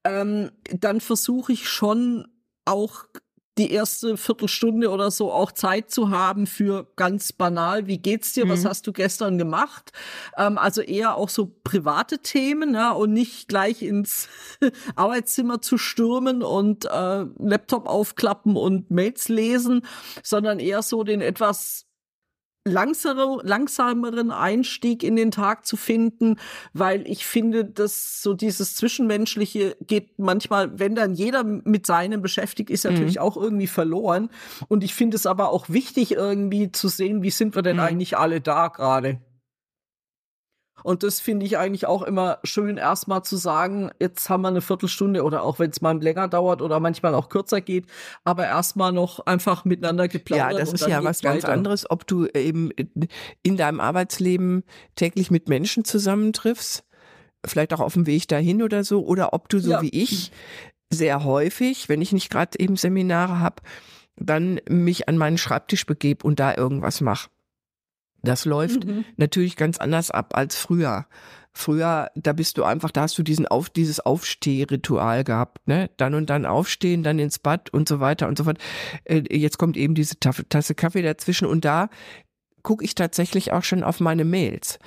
ähm, 0.04 0.52
dann 0.70 1.00
versuche 1.00 1.52
ich 1.52 1.68
schon 1.68 2.28
auch 2.64 3.06
die 3.58 3.72
erste 3.72 4.16
Viertelstunde 4.16 4.90
oder 4.90 5.10
so 5.10 5.32
auch 5.32 5.52
Zeit 5.52 5.90
zu 5.90 6.10
haben 6.10 6.46
für 6.46 6.86
ganz 6.96 7.32
banal, 7.32 7.86
wie 7.86 7.98
geht's 7.98 8.32
dir, 8.32 8.44
mhm. 8.44 8.50
was 8.50 8.64
hast 8.64 8.86
du 8.86 8.92
gestern 8.92 9.38
gemacht? 9.38 9.92
Ähm, 10.36 10.58
also 10.58 10.82
eher 10.82 11.16
auch 11.16 11.28
so 11.28 11.52
private 11.64 12.18
Themen 12.18 12.74
ja, 12.74 12.92
und 12.92 13.12
nicht 13.12 13.48
gleich 13.48 13.82
ins 13.82 14.28
Arbeitszimmer 14.96 15.62
zu 15.62 15.78
stürmen 15.78 16.42
und 16.42 16.84
äh, 16.84 17.24
Laptop 17.38 17.86
aufklappen 17.86 18.56
und 18.56 18.90
Mails 18.90 19.28
lesen, 19.28 19.82
sondern 20.22 20.58
eher 20.58 20.82
so 20.82 21.02
den 21.02 21.20
etwas 21.20 21.86
langsere, 22.66 23.38
langsameren 23.42 24.30
Einstieg 24.30 25.02
in 25.02 25.16
den 25.16 25.30
Tag 25.30 25.64
zu 25.64 25.76
finden, 25.76 26.36
weil 26.72 27.08
ich 27.08 27.24
finde, 27.24 27.64
dass 27.64 28.22
so 28.22 28.34
dieses 28.34 28.74
Zwischenmenschliche 28.74 29.76
geht 29.80 30.18
manchmal, 30.18 30.78
wenn 30.78 30.94
dann 30.94 31.14
jeder 31.14 31.44
mit 31.44 31.86
seinem 31.86 32.20
beschäftigt 32.20 32.70
ist, 32.70 32.84
natürlich 32.84 33.16
mhm. 33.16 33.22
auch 33.22 33.36
irgendwie 33.36 33.68
verloren. 33.68 34.30
Und 34.68 34.84
ich 34.84 34.94
finde 34.94 35.16
es 35.16 35.26
aber 35.26 35.50
auch 35.50 35.68
wichtig, 35.68 36.12
irgendwie 36.12 36.72
zu 36.72 36.88
sehen, 36.88 37.22
wie 37.22 37.30
sind 37.30 37.54
wir 37.54 37.62
denn 37.62 37.76
mhm. 37.76 37.82
eigentlich 37.82 38.18
alle 38.18 38.40
da 38.40 38.68
gerade. 38.68 39.20
Und 40.86 41.02
das 41.02 41.18
finde 41.18 41.44
ich 41.44 41.58
eigentlich 41.58 41.86
auch 41.86 42.04
immer 42.04 42.38
schön, 42.44 42.76
erstmal 42.76 43.24
zu 43.24 43.36
sagen, 43.36 43.90
jetzt 43.98 44.30
haben 44.30 44.42
wir 44.42 44.48
eine 44.48 44.60
Viertelstunde 44.60 45.24
oder 45.24 45.42
auch 45.42 45.58
wenn 45.58 45.70
es 45.70 45.80
mal 45.80 46.00
länger 46.00 46.28
dauert 46.28 46.62
oder 46.62 46.78
manchmal 46.78 47.12
auch 47.16 47.28
kürzer 47.28 47.60
geht, 47.60 47.86
aber 48.22 48.46
erstmal 48.46 48.92
noch 48.92 49.26
einfach 49.26 49.64
miteinander 49.64 50.06
geplaudert. 50.06 50.52
Ja, 50.52 50.58
das 50.60 50.72
ist 50.72 50.86
ja 50.86 51.02
was 51.02 51.22
ganz 51.22 51.44
anderes, 51.44 51.90
ob 51.90 52.06
du 52.06 52.26
eben 52.28 52.70
in 53.42 53.56
deinem 53.56 53.80
Arbeitsleben 53.80 54.62
täglich 54.94 55.28
mit 55.32 55.48
Menschen 55.48 55.84
zusammentriffst, 55.84 56.84
vielleicht 57.44 57.74
auch 57.74 57.80
auf 57.80 57.94
dem 57.94 58.06
Weg 58.06 58.28
dahin 58.28 58.62
oder 58.62 58.84
so, 58.84 59.04
oder 59.04 59.32
ob 59.32 59.48
du 59.48 59.58
so 59.58 59.72
ja. 59.72 59.82
wie 59.82 59.90
ich 59.90 60.30
sehr 60.88 61.24
häufig, 61.24 61.88
wenn 61.88 62.00
ich 62.00 62.12
nicht 62.12 62.30
gerade 62.30 62.60
eben 62.60 62.76
Seminare 62.76 63.40
habe, 63.40 63.56
dann 64.14 64.60
mich 64.68 65.08
an 65.08 65.18
meinen 65.18 65.36
Schreibtisch 65.36 65.84
begebe 65.84 66.24
und 66.24 66.38
da 66.38 66.54
irgendwas 66.56 67.00
mache. 67.00 67.28
Das 68.26 68.44
läuft 68.44 68.84
mhm. 68.84 69.04
natürlich 69.16 69.56
ganz 69.56 69.78
anders 69.78 70.10
ab 70.10 70.36
als 70.36 70.56
früher. 70.56 71.06
Früher, 71.52 72.10
da 72.14 72.34
bist 72.34 72.58
du 72.58 72.64
einfach, 72.64 72.90
da 72.90 73.02
hast 73.02 73.16
du 73.16 73.22
diesen 73.22 73.48
auf, 73.48 73.70
dieses 73.70 74.00
Aufstehritual 74.00 75.24
gehabt, 75.24 75.66
ne? 75.66 75.88
Dann 75.96 76.14
und 76.14 76.28
dann 76.28 76.44
aufstehen, 76.44 77.02
dann 77.02 77.18
ins 77.18 77.38
Bad 77.38 77.70
und 77.70 77.88
so 77.88 77.98
weiter 77.98 78.28
und 78.28 78.36
so 78.36 78.44
fort. 78.44 78.58
Äh, 79.04 79.22
jetzt 79.30 79.56
kommt 79.56 79.78
eben 79.78 79.94
diese 79.94 80.20
Tasse 80.20 80.74
Kaffee 80.74 81.00
dazwischen 81.00 81.46
und 81.46 81.64
da 81.64 81.88
gucke 82.62 82.84
ich 82.84 82.94
tatsächlich 82.94 83.52
auch 83.52 83.64
schon 83.64 83.82
auf 83.82 84.00
meine 84.00 84.26
Mails 84.26 84.78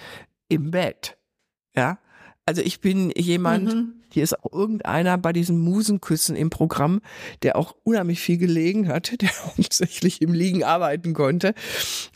im 0.48 0.70
Bett. 0.70 1.18
Ja, 1.76 1.98
also 2.50 2.64
ich 2.64 2.82
bin 2.82 3.12
jemand, 3.16 3.76
mhm. 3.76 3.94
hier 4.12 4.24
ist 4.24 4.44
auch 4.44 4.52
irgendeiner 4.52 5.20
bei 5.20 5.34
diesen 5.34 5.60
Musenküssen 5.60 6.36
im 6.36 6.50
Programm, 6.50 7.00
der 7.44 7.56
auch 7.56 7.76
unheimlich 7.84 8.22
viel 8.22 8.40
gelegen 8.40 8.88
hat, 8.88 9.14
der 9.22 9.30
hauptsächlich 9.30 10.20
im 10.24 10.34
Liegen 10.34 10.64
arbeiten 10.64 11.14
konnte. 11.14 11.54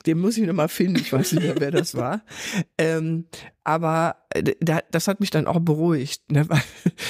Den 0.07 0.17
muss 0.17 0.35
ich 0.35 0.47
nochmal 0.47 0.69
finden, 0.69 0.95
ich 0.95 1.13
weiß 1.13 1.33
nicht 1.33 1.43
mehr, 1.43 1.59
wer 1.59 1.69
das 1.69 1.93
war. 1.93 2.23
Ähm, 2.77 3.25
aber 3.63 4.15
äh, 4.29 4.53
das 4.91 5.07
hat 5.07 5.19
mich 5.19 5.29
dann 5.29 5.47
auch 5.47 5.59
beruhigt, 5.59 6.31
ne? 6.31 6.49
weil, 6.49 6.61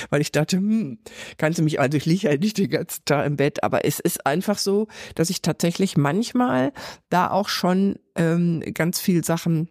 weil 0.10 0.22
ich 0.22 0.32
dachte, 0.32 0.58
hm, 0.58 1.00
kannst 1.38 1.60
du 1.60 1.64
mich, 1.64 1.80
also 1.80 1.98
ich 1.98 2.06
liege 2.06 2.30
ja 2.30 2.38
nicht 2.38 2.58
den 2.58 2.70
ganzen 2.70 3.06
Tag 3.06 3.26
im 3.26 3.38
Bett, 3.38 3.64
aber 3.64 3.86
es 3.86 4.00
ist 4.00 4.26
einfach 4.26 4.58
so, 4.58 4.88
dass 5.16 5.30
ich 5.30 5.42
tatsächlich 5.42 5.96
manchmal 5.96 6.74
da 7.10 7.30
auch 7.30 7.50
schon 7.50 7.98
ähm, 8.16 8.62
ganz 8.74 9.00
viel 9.00 9.24
Sachen 9.24 9.70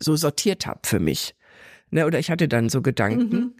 so 0.00 0.16
sortiert 0.16 0.66
habe 0.66 0.80
für 0.84 1.00
mich. 1.00 1.34
Ne, 1.90 2.06
oder 2.06 2.18
ich 2.18 2.30
hatte 2.30 2.48
dann 2.48 2.68
so 2.68 2.82
Gedanken. 2.82 3.36
Mhm. 3.36 3.54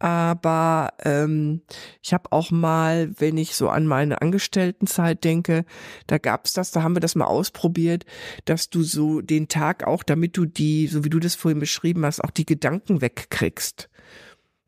Aber 0.00 0.92
ähm, 1.04 1.62
ich 2.02 2.12
habe 2.12 2.32
auch 2.32 2.50
mal, 2.50 3.18
wenn 3.18 3.38
ich 3.38 3.54
so 3.54 3.68
an 3.68 3.86
meine 3.86 4.20
Angestelltenzeit 4.20 5.22
denke, 5.24 5.64
da 6.08 6.18
gab's 6.18 6.52
das, 6.52 6.72
da 6.72 6.82
haben 6.82 6.96
wir 6.96 7.00
das 7.00 7.14
mal 7.14 7.26
ausprobiert, 7.26 8.04
dass 8.44 8.68
du 8.68 8.82
so 8.82 9.20
den 9.20 9.48
Tag 9.48 9.86
auch, 9.86 10.02
damit 10.02 10.36
du 10.36 10.46
die, 10.46 10.88
so 10.88 11.04
wie 11.04 11.10
du 11.10 11.20
das 11.20 11.36
vorhin 11.36 11.60
beschrieben 11.60 12.04
hast, 12.04 12.22
auch 12.22 12.32
die 12.32 12.44
Gedanken 12.44 13.00
wegkriegst. 13.00 13.88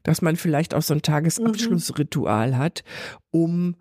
Dass 0.04 0.22
man 0.22 0.36
vielleicht 0.36 0.74
auch 0.74 0.82
so 0.82 0.94
ein 0.94 1.02
Tagesabschlussritual 1.02 2.52
mhm. 2.52 2.58
hat, 2.58 2.84
um 3.30 3.76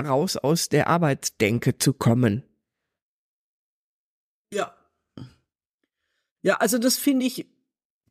raus 0.00 0.36
aus 0.36 0.68
der 0.68 0.88
Arbeitsdenke 0.88 1.76
zu 1.76 1.92
kommen. 1.92 2.44
Ja. 4.52 4.74
Ja, 6.42 6.56
also 6.56 6.78
das 6.78 6.96
finde 6.96 7.26
ich 7.26 7.46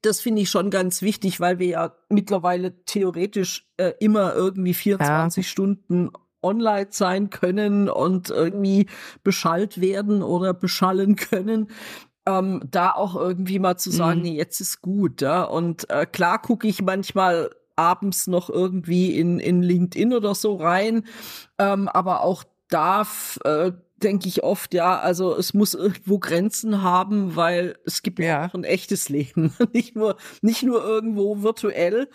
das 0.07 0.21
finde 0.21 0.41
ich 0.41 0.49
schon 0.49 0.69
ganz 0.69 1.01
wichtig, 1.01 1.39
weil 1.39 1.59
wir 1.59 1.67
ja 1.67 1.95
mittlerweile 2.09 2.83
theoretisch 2.85 3.67
äh, 3.77 3.93
immer 3.99 4.33
irgendwie 4.33 4.73
24 4.73 5.45
ja. 5.45 5.49
Stunden 5.49 6.09
online 6.41 6.87
sein 6.91 7.29
können 7.29 7.89
und 7.89 8.29
irgendwie 8.29 8.87
beschallt 9.23 9.81
werden 9.81 10.23
oder 10.23 10.53
beschallen 10.53 11.15
können. 11.15 11.67
Ähm, 12.25 12.61
da 12.69 12.91
auch 12.91 13.15
irgendwie 13.15 13.59
mal 13.59 13.77
zu 13.77 13.89
sagen, 13.89 14.19
mhm. 14.19 14.25
nee, 14.25 14.35
jetzt 14.35 14.59
ist 14.59 14.81
gut, 14.81 15.21
ja. 15.21 15.43
Und 15.43 15.89
äh, 15.89 16.05
klar 16.05 16.41
gucke 16.41 16.67
ich 16.67 16.81
manchmal 16.81 17.49
abends 17.75 18.27
noch 18.27 18.49
irgendwie 18.49 19.17
in, 19.17 19.39
in 19.39 19.61
LinkedIn 19.61 20.13
oder 20.13 20.35
so 20.35 20.55
rein, 20.55 21.05
ähm, 21.57 21.87
aber 21.87 22.23
auch 22.23 22.43
darf 22.69 23.39
äh, 23.45 23.71
denke 23.97 24.27
ich 24.27 24.43
oft, 24.43 24.73
ja, 24.73 24.99
also 24.99 25.35
es 25.35 25.53
muss 25.53 25.73
irgendwo 25.73 26.19
Grenzen 26.19 26.81
haben, 26.81 27.35
weil 27.35 27.77
es 27.85 28.03
gibt 28.03 28.19
ja 28.19 28.47
auch 28.47 28.53
ein 28.53 28.63
echtes 28.63 29.09
Leben, 29.09 29.53
nicht 29.73 29.95
nur 29.95 30.17
nicht 30.41 30.63
nur 30.63 30.83
irgendwo 30.83 31.41
virtuell. 31.41 32.09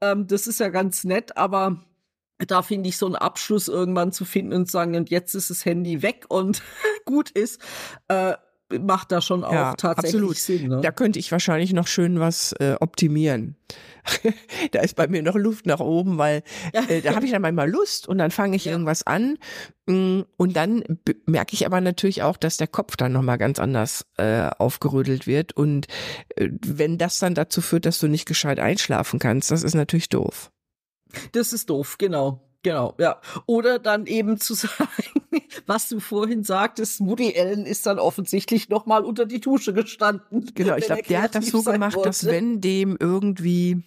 Ähm, 0.00 0.26
das 0.26 0.46
ist 0.46 0.60
ja 0.60 0.68
ganz 0.68 1.04
nett, 1.04 1.36
aber 1.36 1.80
da 2.38 2.62
finde 2.62 2.88
ich 2.88 2.96
so 2.96 3.06
einen 3.06 3.16
Abschluss 3.16 3.68
irgendwann 3.68 4.12
zu 4.12 4.24
finden 4.24 4.52
und 4.52 4.70
sagen, 4.70 4.94
und 4.96 5.10
jetzt 5.10 5.34
ist 5.34 5.50
das 5.50 5.64
Handy 5.64 6.02
weg 6.02 6.26
und 6.28 6.62
gut 7.04 7.30
ist, 7.30 7.60
äh, 8.08 8.34
macht 8.78 9.12
da 9.12 9.20
schon 9.20 9.44
auch 9.44 9.52
ja, 9.52 9.74
tatsächlich 9.74 10.14
absolut. 10.14 10.36
Sinn. 10.36 10.68
Ne? 10.68 10.80
Da 10.82 10.92
könnte 10.92 11.18
ich 11.18 11.32
wahrscheinlich 11.32 11.72
noch 11.72 11.86
schön 11.86 12.20
was 12.20 12.52
äh, 12.52 12.76
optimieren. 12.80 13.56
da 14.72 14.80
ist 14.80 14.96
bei 14.96 15.06
mir 15.08 15.22
noch 15.22 15.36
Luft 15.36 15.66
nach 15.66 15.80
oben, 15.80 16.18
weil 16.18 16.42
äh, 16.72 17.00
da 17.00 17.14
habe 17.14 17.24
ich 17.24 17.32
dann 17.32 17.42
manchmal 17.42 17.70
Lust 17.70 18.08
und 18.08 18.18
dann 18.18 18.30
fange 18.30 18.56
ich 18.56 18.64
ja. 18.64 18.72
irgendwas 18.72 19.06
an 19.06 19.38
mm, 19.86 20.20
und 20.36 20.56
dann 20.56 20.84
merke 21.26 21.54
ich 21.54 21.66
aber 21.66 21.80
natürlich 21.80 22.22
auch, 22.22 22.36
dass 22.36 22.56
der 22.56 22.68
Kopf 22.68 22.96
dann 22.96 23.12
nochmal 23.12 23.38
ganz 23.38 23.58
anders 23.58 24.06
äh, 24.16 24.48
aufgerödelt 24.58 25.26
wird 25.26 25.56
und 25.56 25.86
äh, 26.36 26.48
wenn 26.64 26.98
das 26.98 27.18
dann 27.18 27.34
dazu 27.34 27.60
führt, 27.60 27.86
dass 27.86 27.98
du 27.98 28.08
nicht 28.08 28.26
gescheit 28.26 28.60
einschlafen 28.60 29.18
kannst, 29.18 29.50
das 29.50 29.62
ist 29.62 29.74
natürlich 29.74 30.08
doof. 30.08 30.50
Das 31.32 31.52
ist 31.52 31.70
doof, 31.70 31.96
genau. 31.98 32.47
Genau, 32.62 32.94
ja. 32.98 33.20
Oder 33.46 33.78
dann 33.78 34.06
eben 34.06 34.38
zu 34.38 34.54
sagen, 34.54 34.88
was 35.66 35.88
du 35.88 36.00
vorhin 36.00 36.42
sagtest, 36.42 37.00
Woody 37.00 37.34
Allen 37.38 37.66
ist 37.66 37.86
dann 37.86 37.98
offensichtlich 37.98 38.68
nochmal 38.68 39.04
unter 39.04 39.26
die 39.26 39.40
Dusche 39.40 39.72
gestanden. 39.72 40.50
Genau, 40.54 40.76
ich 40.76 40.86
glaube, 40.86 41.02
der 41.02 41.22
hat 41.22 41.34
das 41.34 41.46
so 41.46 41.62
gemacht, 41.62 41.94
wollte. 41.94 42.08
dass 42.08 42.26
wenn 42.26 42.60
dem 42.60 42.96
irgendwie 42.98 43.82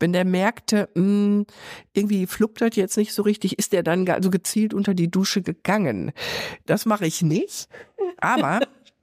wenn 0.00 0.12
der 0.12 0.24
merkte, 0.24 0.88
mh, 0.94 1.02
hm, 1.02 1.46
irgendwie 1.94 2.26
fluktert 2.26 2.76
jetzt 2.76 2.96
nicht 2.96 3.14
so 3.14 3.22
richtig, 3.22 3.58
ist 3.58 3.72
der 3.72 3.82
dann 3.82 4.06
so 4.20 4.28
gezielt 4.28 4.74
unter 4.74 4.92
die 4.92 5.10
Dusche 5.10 5.40
gegangen. 5.40 6.12
Das 6.66 6.84
mache 6.84 7.06
ich 7.06 7.22
nicht. 7.22 7.68
Aber 8.18 8.60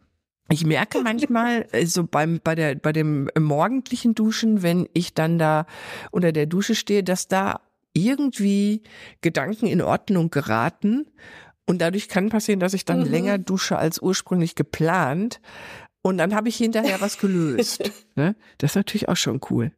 ich 0.50 0.66
merke 0.66 1.02
manchmal, 1.02 1.66
so 1.72 1.78
also 1.78 2.04
beim, 2.04 2.40
bei 2.44 2.56
der, 2.56 2.76
bei 2.76 2.92
dem 2.92 3.30
morgendlichen 3.40 4.16
Duschen, 4.16 4.62
wenn 4.62 4.88
ich 4.94 5.14
dann 5.14 5.40
da 5.40 5.66
unter 6.12 6.32
der 6.32 6.46
Dusche 6.46 6.76
stehe, 6.76 7.04
dass 7.04 7.28
da 7.28 7.62
irgendwie 7.94 8.84
Gedanken 9.22 9.68
in 9.68 9.82
Ordnung 9.82 10.30
geraten. 10.30 11.08
Und 11.66 11.80
dadurch 11.80 12.10
kann 12.10 12.30
passieren, 12.30 12.60
dass 12.60 12.74
ich 12.74 12.86
dann 12.86 13.02
mhm. 13.02 13.12
länger 13.12 13.38
dusche 13.38 13.78
als 13.78 14.02
ursprünglich 14.02 14.56
geplant. 14.56 15.40
Und 16.02 16.18
dann 16.18 16.34
habe 16.34 16.50
ich 16.50 16.58
hinterher 16.58 17.00
was 17.00 17.18
gelöst. 17.18 17.92
ne? 18.16 18.36
Das 18.58 18.72
ist 18.72 18.76
natürlich 18.76 19.10
auch 19.10 19.18
schon 19.18 19.40
cool. 19.50 19.72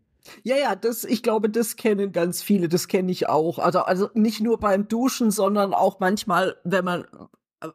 Ja, 0.43 0.55
ja, 0.55 0.75
das, 0.75 1.03
ich 1.03 1.22
glaube, 1.22 1.50
das 1.50 1.75
kennen 1.75 2.13
ganz 2.13 2.41
viele, 2.41 2.70
das 2.70 2.88
kenne 2.88 3.12
ich 3.12 3.27
auch. 3.27 3.60
Also, 3.60 3.79
also 3.79 4.10
nicht 4.13 4.39
nur 4.39 4.58
beim 4.58 4.88
Duschen, 4.88 5.32
sondern 5.32 5.74
auch 5.74 6.00
manchmal, 6.00 6.55
wenn 6.63 6.86
man 6.86 7.05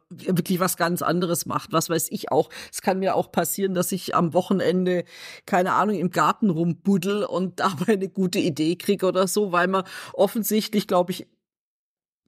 wirklich 0.09 0.59
was 0.59 0.77
ganz 0.77 1.01
anderes 1.01 1.45
macht. 1.45 1.71
Was 1.71 1.89
weiß 1.89 2.07
ich 2.11 2.31
auch. 2.31 2.49
Es 2.71 2.81
kann 2.81 2.99
mir 2.99 3.15
auch 3.15 3.31
passieren, 3.31 3.73
dass 3.73 3.91
ich 3.91 4.15
am 4.15 4.33
Wochenende, 4.33 5.03
keine 5.45 5.73
Ahnung, 5.73 5.97
im 5.97 6.11
Garten 6.11 6.49
rumbuddel 6.49 7.23
und 7.23 7.59
dabei 7.59 7.93
eine 7.93 8.09
gute 8.09 8.39
Idee 8.39 8.75
kriege 8.75 9.05
oder 9.05 9.27
so, 9.27 9.51
weil 9.51 9.67
man 9.67 9.83
offensichtlich, 10.13 10.87
glaube 10.87 11.11
ich, 11.11 11.27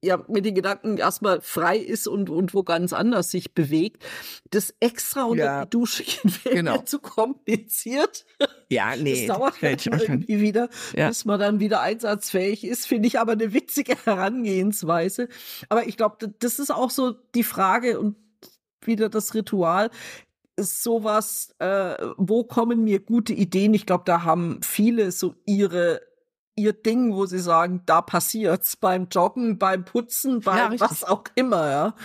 ja 0.02 0.24
mit 0.28 0.46
den 0.46 0.56
Gedanken 0.56 0.98
erstmal 0.98 1.42
frei 1.42 1.78
ist 1.78 2.08
und, 2.08 2.30
und 2.30 2.54
wo 2.54 2.64
ganz 2.64 2.94
anders 2.94 3.32
sich 3.32 3.54
bewegt. 3.54 4.04
Das 4.50 4.74
extra 4.80 5.24
unter 5.24 5.44
ja, 5.44 5.66
die 5.66 5.70
Dusche 5.70 6.04
wäre 6.44 6.56
genau. 6.56 6.78
zu 6.80 7.00
kompliziert. 7.00 8.26
Ja, 8.70 8.96
nee. 8.96 9.28
Das 9.28 9.38
dauert 9.38 9.62
halt 9.62 9.86
irgendwie 9.86 10.42
wieder, 10.42 10.70
ja. 10.96 11.08
bis 11.08 11.26
man 11.26 11.40
dann 11.40 11.60
wieder 11.60 11.82
einsatzfähig 11.82 12.64
ist. 12.64 12.88
Finde 12.88 13.08
ich 13.08 13.20
aber 13.20 13.34
eine 13.34 13.54
witzige 13.54 13.96
Herangehensweise. 14.06 15.28
Aber 15.70 15.88
ich 15.88 15.98
glaube, 15.98 16.34
das 16.40 16.60
ist 16.60 16.72
auch 16.72 16.90
so 16.90 17.12
die 17.36 17.44
Frage 17.44 18.00
und 18.00 18.16
wieder 18.84 19.10
das 19.10 19.34
Ritual 19.36 19.92
ist 20.58 20.84
sowas, 20.84 21.56
äh, 21.60 21.96
wo 22.18 22.44
kommen 22.44 22.84
mir 22.84 23.00
gute 23.00 23.34
Ideen? 23.34 23.74
Ich 23.74 23.86
glaube, 23.86 24.04
da 24.06 24.24
haben 24.24 24.60
viele 24.62 25.12
so 25.12 25.36
ihre 25.46 26.02
ihr 26.56 26.74
Ding, 26.74 27.14
wo 27.14 27.26
sie 27.26 27.40
sagen, 27.40 27.82
da 27.86 28.02
passiert's 28.02 28.76
beim 28.78 29.08
Joggen, 29.12 29.58
beim 29.58 29.86
Putzen, 29.86 30.42
beim 30.42 30.74
ja, 30.74 30.80
was 30.80 31.04
auch 31.04 31.24
immer, 31.36 31.70
ja. 31.70 31.96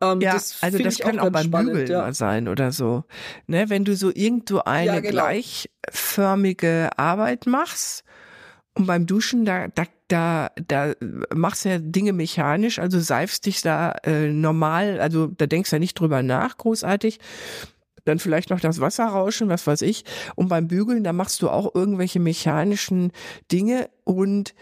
Ähm, 0.00 0.20
ja, 0.20 0.34
das 0.34 0.62
also 0.62 0.78
das 0.78 0.98
kann 0.98 1.18
auch, 1.18 1.26
auch 1.26 1.30
beim 1.30 1.46
spannend, 1.46 1.72
Bügeln 1.72 1.90
ja. 1.90 2.12
sein 2.12 2.48
oder 2.48 2.72
so. 2.72 3.04
Ne, 3.46 3.68
wenn 3.68 3.84
du 3.84 3.96
so 3.96 4.10
irgendwo 4.14 4.60
eine 4.64 5.02
genau. 5.02 5.12
gleichförmige 5.12 6.90
Arbeit 6.96 7.46
machst 7.46 8.04
und 8.74 8.86
beim 8.86 9.06
Duschen, 9.06 9.44
da, 9.44 9.68
da, 9.68 9.84
da, 10.08 10.50
da 10.66 10.94
machst 11.34 11.64
du 11.64 11.70
ja 11.70 11.78
Dinge 11.78 12.12
mechanisch, 12.12 12.78
also 12.78 13.00
seifst 13.00 13.46
dich 13.46 13.62
da 13.62 13.92
äh, 14.04 14.28
normal, 14.28 15.00
also 15.00 15.26
da 15.26 15.46
denkst 15.46 15.70
du 15.70 15.76
ja 15.76 15.80
nicht 15.80 15.98
drüber 15.98 16.22
nach, 16.22 16.56
großartig 16.56 17.18
dann 18.04 18.18
vielleicht 18.18 18.50
noch 18.50 18.60
das 18.60 18.80
Wasser 18.80 19.06
rauschen, 19.06 19.48
was 19.48 19.66
weiß 19.66 19.82
ich. 19.82 20.04
Und 20.36 20.48
beim 20.48 20.68
Bügeln, 20.68 21.04
da 21.04 21.12
machst 21.12 21.42
du 21.42 21.50
auch 21.50 21.74
irgendwelche 21.74 22.20
mechanischen 22.20 23.12
Dinge 23.50 23.90
und 24.04 24.54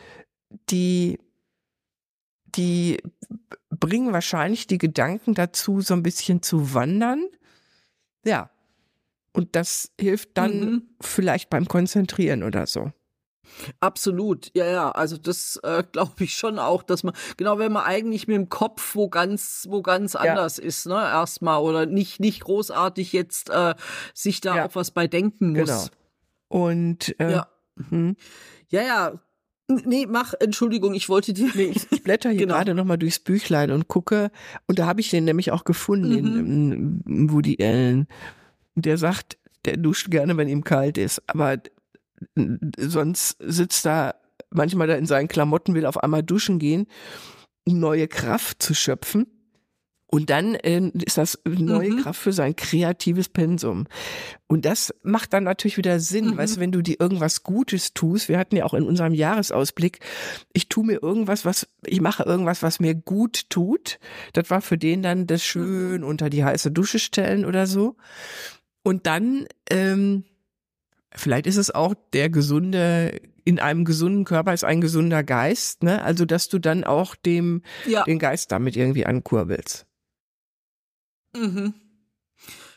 die, 0.71 1.18
die 2.47 2.99
bringen 3.71 4.12
wahrscheinlich 4.12 4.66
die 4.66 4.78
Gedanken 4.78 5.35
dazu, 5.35 5.80
so 5.80 5.95
ein 5.95 6.02
bisschen 6.02 6.42
zu 6.42 6.75
wandern. 6.75 7.25
Ja. 8.25 8.50
Und 9.33 9.54
das 9.54 9.92
hilft 10.00 10.37
dann 10.37 10.61
mhm. 10.61 10.83
vielleicht 11.00 11.50
beim 11.50 11.68
Konzentrieren 11.68 12.42
oder 12.42 12.66
so. 12.66 12.92
Absolut, 13.81 14.50
ja, 14.55 14.67
ja. 14.67 14.90
Also 14.90 15.17
das 15.17 15.59
äh, 15.62 15.83
glaube 15.93 16.25
ich 16.25 16.35
schon 16.35 16.59
auch, 16.59 16.83
dass 16.83 17.02
man, 17.02 17.14
genau, 17.37 17.59
wenn 17.59 17.73
man 17.73 17.85
eigentlich 17.85 18.28
mit 18.28 18.37
dem 18.37 18.49
Kopf 18.49 18.95
wo 18.95 19.09
ganz, 19.09 19.67
wo 19.69 19.83
ganz 19.83 20.14
ja. 20.14 20.21
anders 20.21 20.59
ist, 20.59 20.87
ne, 20.87 20.95
erstmal 20.95 21.61
oder 21.61 21.87
nicht, 21.87 22.21
nicht 22.21 22.40
großartig 22.40 23.12
jetzt 23.12 23.50
äh, 23.50 23.75
sich 24.14 24.40
da 24.40 24.57
ja. 24.57 24.67
auf 24.67 24.76
was 24.76 24.90
bei 24.90 25.07
denken 25.07 25.52
muss. 25.52 25.69
Genau. 25.69 25.87
Und 26.49 27.14
äh, 27.21 27.33
ja. 27.33 27.49
Hm. 27.90 28.17
ja, 28.69 28.83
ja. 28.83 29.12
Nee, 29.71 30.07
mach, 30.09 30.33
Entschuldigung, 30.40 30.95
ich 30.95 31.11
wollte 31.11 31.35
dir. 31.35 31.50
Nee, 31.55 31.75
ich, 31.90 32.02
blätter 32.02 32.31
hier 32.31 32.40
genau. 32.47 32.55
gerade 32.55 32.75
nochmal 32.75 32.97
durchs 32.97 33.19
Büchlein 33.19 33.71
und 33.71 33.87
gucke, 33.87 34.31
und 34.67 34.78
da 34.78 34.87
habe 34.87 35.02
ich 35.02 35.11
den 35.11 35.25
nämlich 35.25 35.52
auch 35.52 35.64
gefunden, 35.64 36.09
mhm. 36.09 36.17
in, 36.17 37.02
in 37.07 37.33
Woody 37.33 37.59
Allen. 37.61 38.09
Der 38.76 38.97
sagt, 38.97 39.37
der 39.67 39.76
duscht 39.76 40.11
gerne, 40.11 40.37
wenn 40.37 40.49
ihm 40.49 40.64
kalt 40.64 40.97
ist. 40.97 41.23
Aber 41.26 41.59
sonst 42.78 43.37
sitzt 43.40 43.87
er 43.87 44.16
manchmal 44.50 44.87
da 44.87 44.94
in 44.94 45.06
seinen 45.06 45.28
Klamotten, 45.28 45.75
will 45.75 45.87
auf 45.87 46.02
einmal 46.02 46.22
duschen 46.22 46.58
gehen, 46.58 46.87
um 47.64 47.78
neue 47.78 48.08
Kraft 48.08 48.62
zu 48.62 48.75
schöpfen. 48.75 49.26
Und 50.10 50.30
dann 50.30 50.54
äh, 50.54 50.90
ist 51.04 51.18
das 51.18 51.38
neue 51.46 51.90
mhm. 51.90 52.02
Kraft 52.02 52.20
für 52.20 52.32
sein 52.32 52.56
kreatives 52.56 53.28
Pensum. 53.28 53.87
Und 54.46 54.64
das 54.64 54.94
macht 55.02 55.34
dann 55.34 55.44
natürlich 55.44 55.76
wieder 55.76 56.00
Sinn, 56.00 56.30
mhm. 56.30 56.37
weißt 56.38 56.56
du, 56.56 56.60
wenn 56.60 56.72
du 56.72 56.80
dir 56.80 56.96
irgendwas 56.98 57.42
Gutes 57.42 57.92
tust. 57.92 58.30
Wir 58.30 58.38
hatten 58.38 58.56
ja 58.56 58.64
auch 58.64 58.72
in 58.72 58.84
unserem 58.84 59.12
Jahresausblick, 59.12 60.00
ich 60.54 60.70
tue 60.70 60.87
mir 60.87 61.02
irgendwas, 61.02 61.44
was, 61.44 61.68
ich 61.84 62.00
mache 62.00 62.22
irgendwas, 62.22 62.62
was 62.62 62.80
mir 62.80 62.94
gut 62.94 63.50
tut. 63.50 63.98
Das 64.32 64.48
war 64.48 64.62
für 64.62 64.78
den 64.78 65.02
dann 65.02 65.26
das 65.26 65.44
schön 65.44 66.00
mhm. 66.00 66.06
unter 66.06 66.30
die 66.30 66.42
heiße 66.42 66.70
Dusche 66.70 66.98
stellen 66.98 67.44
oder 67.44 67.66
so. 67.66 67.96
Und 68.82 69.06
dann 69.06 69.46
ähm, 69.68 70.25
Vielleicht 71.14 71.46
ist 71.46 71.56
es 71.56 71.74
auch 71.74 71.94
der 72.12 72.28
gesunde, 72.28 73.20
in 73.44 73.58
einem 73.58 73.84
gesunden 73.84 74.24
Körper 74.24 74.52
ist 74.52 74.64
ein 74.64 74.80
gesunder 74.80 75.24
Geist, 75.24 75.82
ne? 75.82 76.02
Also, 76.02 76.24
dass 76.24 76.48
du 76.48 76.58
dann 76.58 76.84
auch 76.84 77.14
dem, 77.14 77.62
ja. 77.86 78.04
den 78.04 78.18
Geist 78.18 78.52
damit 78.52 78.76
irgendwie 78.76 79.06
ankurbelst. 79.06 79.86
Mhm. 81.34 81.74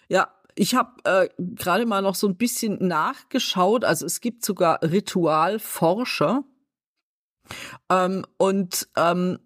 Ja, 0.08 0.30
ich 0.56 0.76
habe 0.76 0.92
äh, 1.04 1.30
gerade 1.38 1.86
mal 1.86 2.02
noch 2.02 2.16
so 2.16 2.28
ein 2.28 2.38
bisschen 2.38 2.86
nachgeschaut. 2.86 3.86
Also 3.86 4.06
es 4.06 4.22
gibt 4.22 4.44
sogar 4.46 4.82
Ritualforscher. 4.82 6.44
Ähm, 7.90 8.26
und 8.38 8.88
ähm, 8.98 9.40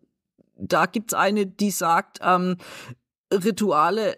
da 0.55 0.85
gibt's 0.85 1.13
eine, 1.13 1.45
die 1.45 1.71
sagt, 1.71 2.19
ähm, 2.21 2.57
Rituale 3.31 4.17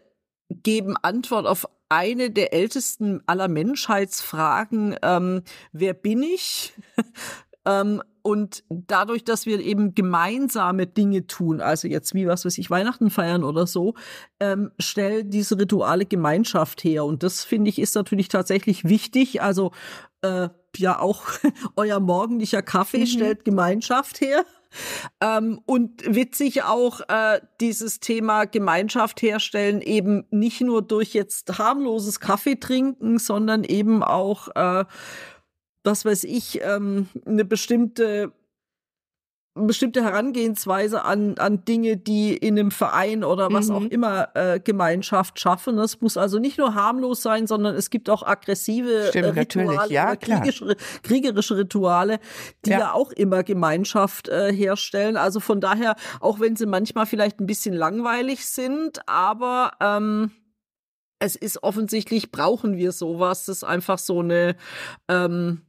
geben 0.49 0.95
Antwort 1.01 1.45
auf 1.45 1.67
eine 1.89 2.31
der 2.31 2.53
ältesten 2.53 3.21
aller 3.25 3.47
Menschheitsfragen, 3.47 4.95
ähm, 5.01 5.43
wer 5.71 5.93
bin 5.93 6.23
ich? 6.23 6.73
ähm, 7.65 8.01
und 8.27 8.65
dadurch, 8.69 9.23
dass 9.23 9.45
wir 9.45 9.61
eben 9.61 9.95
gemeinsame 9.95 10.85
Dinge 10.85 11.27
tun, 11.27 11.61
also 11.61 11.87
jetzt 11.87 12.13
wie 12.13 12.27
was 12.27 12.43
weiß 12.43 12.57
ich, 12.57 12.69
Weihnachten 12.69 13.09
feiern 13.09 13.45
oder 13.45 13.65
so, 13.67 13.93
ähm, 14.41 14.71
stellen 14.79 15.29
diese 15.29 15.57
Rituale 15.57 16.05
Gemeinschaft 16.05 16.83
her. 16.83 17.05
Und 17.05 17.23
das 17.23 17.45
finde 17.45 17.69
ich 17.69 17.79
ist 17.79 17.95
natürlich 17.95 18.27
tatsächlich 18.27 18.83
wichtig. 18.83 19.41
Also 19.41 19.71
äh, 20.23 20.49
ja, 20.75 20.99
auch 20.99 21.23
euer 21.77 22.01
morgendlicher 22.01 22.61
Kaffee 22.61 22.99
mhm. 22.99 23.05
stellt 23.05 23.45
Gemeinschaft 23.45 24.19
her. 24.19 24.43
Ähm, 25.21 25.59
und 25.65 26.03
witzig 26.05 26.63
auch 26.63 27.01
äh, 27.07 27.41
dieses 27.59 27.99
Thema 27.99 28.45
Gemeinschaft 28.45 29.21
herstellen, 29.21 29.81
eben 29.81 30.25
nicht 30.31 30.61
nur 30.61 30.81
durch 30.81 31.13
jetzt 31.13 31.57
harmloses 31.57 32.19
Kaffee 32.19 32.55
trinken, 32.55 33.19
sondern 33.19 33.63
eben 33.63 34.03
auch, 34.03 34.49
äh, 34.55 34.85
was 35.83 36.05
weiß 36.05 36.23
ich, 36.25 36.61
ähm, 36.61 37.07
eine 37.25 37.45
bestimmte 37.45 38.31
bestimmte 39.65 40.03
Herangehensweise 40.03 41.03
an, 41.03 41.37
an 41.37 41.65
Dinge, 41.65 41.97
die 41.97 42.35
in 42.35 42.59
einem 42.59 42.71
Verein 42.71 43.23
oder 43.23 43.51
was 43.51 43.69
mhm. 43.69 43.75
auch 43.75 43.83
immer 43.85 44.29
äh, 44.35 44.59
Gemeinschaft 44.59 45.39
schaffen. 45.39 45.77
Das 45.77 46.01
muss 46.01 46.17
also 46.17 46.39
nicht 46.39 46.57
nur 46.57 46.75
harmlos 46.75 47.21
sein, 47.21 47.47
sondern 47.47 47.75
es 47.75 47.89
gibt 47.89 48.09
auch 48.09 48.23
aggressive 48.23 49.07
Stimmt, 49.09 49.25
äh, 49.25 49.39
Rituale, 49.39 49.91
ja, 49.91 50.15
kriegerische, 50.15 50.75
kriegerische, 51.03 51.57
Rituale, 51.57 52.19
die 52.65 52.71
ja. 52.71 52.79
ja 52.79 52.93
auch 52.93 53.11
immer 53.11 53.43
Gemeinschaft 53.43 54.27
äh, 54.29 54.53
herstellen. 54.53 55.17
Also 55.17 55.39
von 55.39 55.61
daher, 55.61 55.95
auch 56.19 56.39
wenn 56.39 56.55
sie 56.55 56.65
manchmal 56.65 57.05
vielleicht 57.05 57.39
ein 57.39 57.47
bisschen 57.47 57.73
langweilig 57.73 58.45
sind, 58.45 58.99
aber 59.07 59.71
ähm, 59.79 60.31
es 61.19 61.35
ist 61.35 61.63
offensichtlich, 61.63 62.31
brauchen 62.31 62.77
wir 62.77 62.91
sowas. 62.91 63.45
Das 63.45 63.57
ist 63.57 63.63
einfach 63.63 63.97
so 63.97 64.19
eine 64.19 64.55
ähm, 65.07 65.61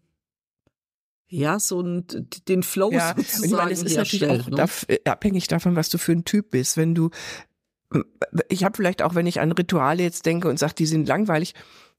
ja, 1.29 1.61
so 1.61 1.81
ein, 1.81 2.05
den 2.49 2.63
Flow 2.63 2.91
ja, 2.91 3.15
sozusagen 3.17 3.45
ich 3.45 3.53
meine, 3.53 3.71
es 3.73 3.83
ist 3.83 3.97
natürlich 3.97 4.27
auch 4.27 4.49
ne? 4.49 4.67
Äh, 4.89 4.99
abhängig 5.09 5.47
davon, 5.47 5.77
was 5.77 5.91
du 5.91 5.99
für 5.99 6.13
ein 6.13 6.25
Typ 6.25 6.51
bist. 6.51 6.77
Wenn 6.77 6.95
du, 6.95 7.11
ich 8.49 8.65
habe 8.65 8.77
vielleicht 8.77 9.03
auch, 9.03 9.15
wenn 9.15 9.27
ich 9.27 9.41
an 9.41 9.53
Rituale 9.53 10.03
jetzt 10.03 10.25
denke 10.27 10.49
und 10.49 10.59
sage, 10.59 10.75
die 10.75 10.87
sind 10.87 11.07
langweilig, 11.07 11.55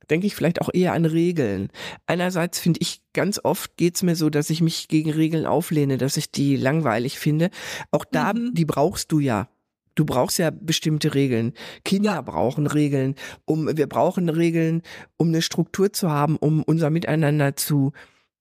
denke 0.09 0.25
ich 0.25 0.35
vielleicht 0.35 0.61
auch 0.61 0.69
eher 0.73 0.93
an 0.93 1.05
Regeln. 1.05 1.69
Einerseits 2.07 2.59
finde 2.59 2.79
ich, 2.81 3.01
ganz 3.13 3.39
oft 3.43 3.77
geht's 3.77 4.01
mir 4.01 4.15
so, 4.15 4.31
dass 4.31 4.49
ich 4.49 4.61
mich 4.61 4.87
gegen 4.87 5.11
Regeln 5.11 5.45
auflehne, 5.45 5.97
dass 5.97 6.17
ich 6.17 6.31
die 6.31 6.55
langweilig 6.55 7.19
finde. 7.19 7.51
Auch 7.91 8.05
da, 8.05 8.33
mhm. 8.33 8.53
die 8.53 8.65
brauchst 8.65 9.11
du 9.11 9.19
ja. 9.19 9.47
Du 9.93 10.05
brauchst 10.05 10.39
ja 10.39 10.49
bestimmte 10.49 11.13
Regeln. 11.13 11.53
Kinder 11.83 12.13
ja. 12.13 12.21
brauchen 12.21 12.67
Regeln, 12.67 13.15
um 13.45 13.75
wir 13.77 13.87
brauchen 13.87 14.29
Regeln, 14.29 14.81
um 15.17 15.27
eine 15.27 15.41
Struktur 15.41 15.91
zu 15.91 16.09
haben, 16.09 16.37
um 16.37 16.63
unser 16.63 16.89
Miteinander 16.89 17.55
zu 17.55 17.91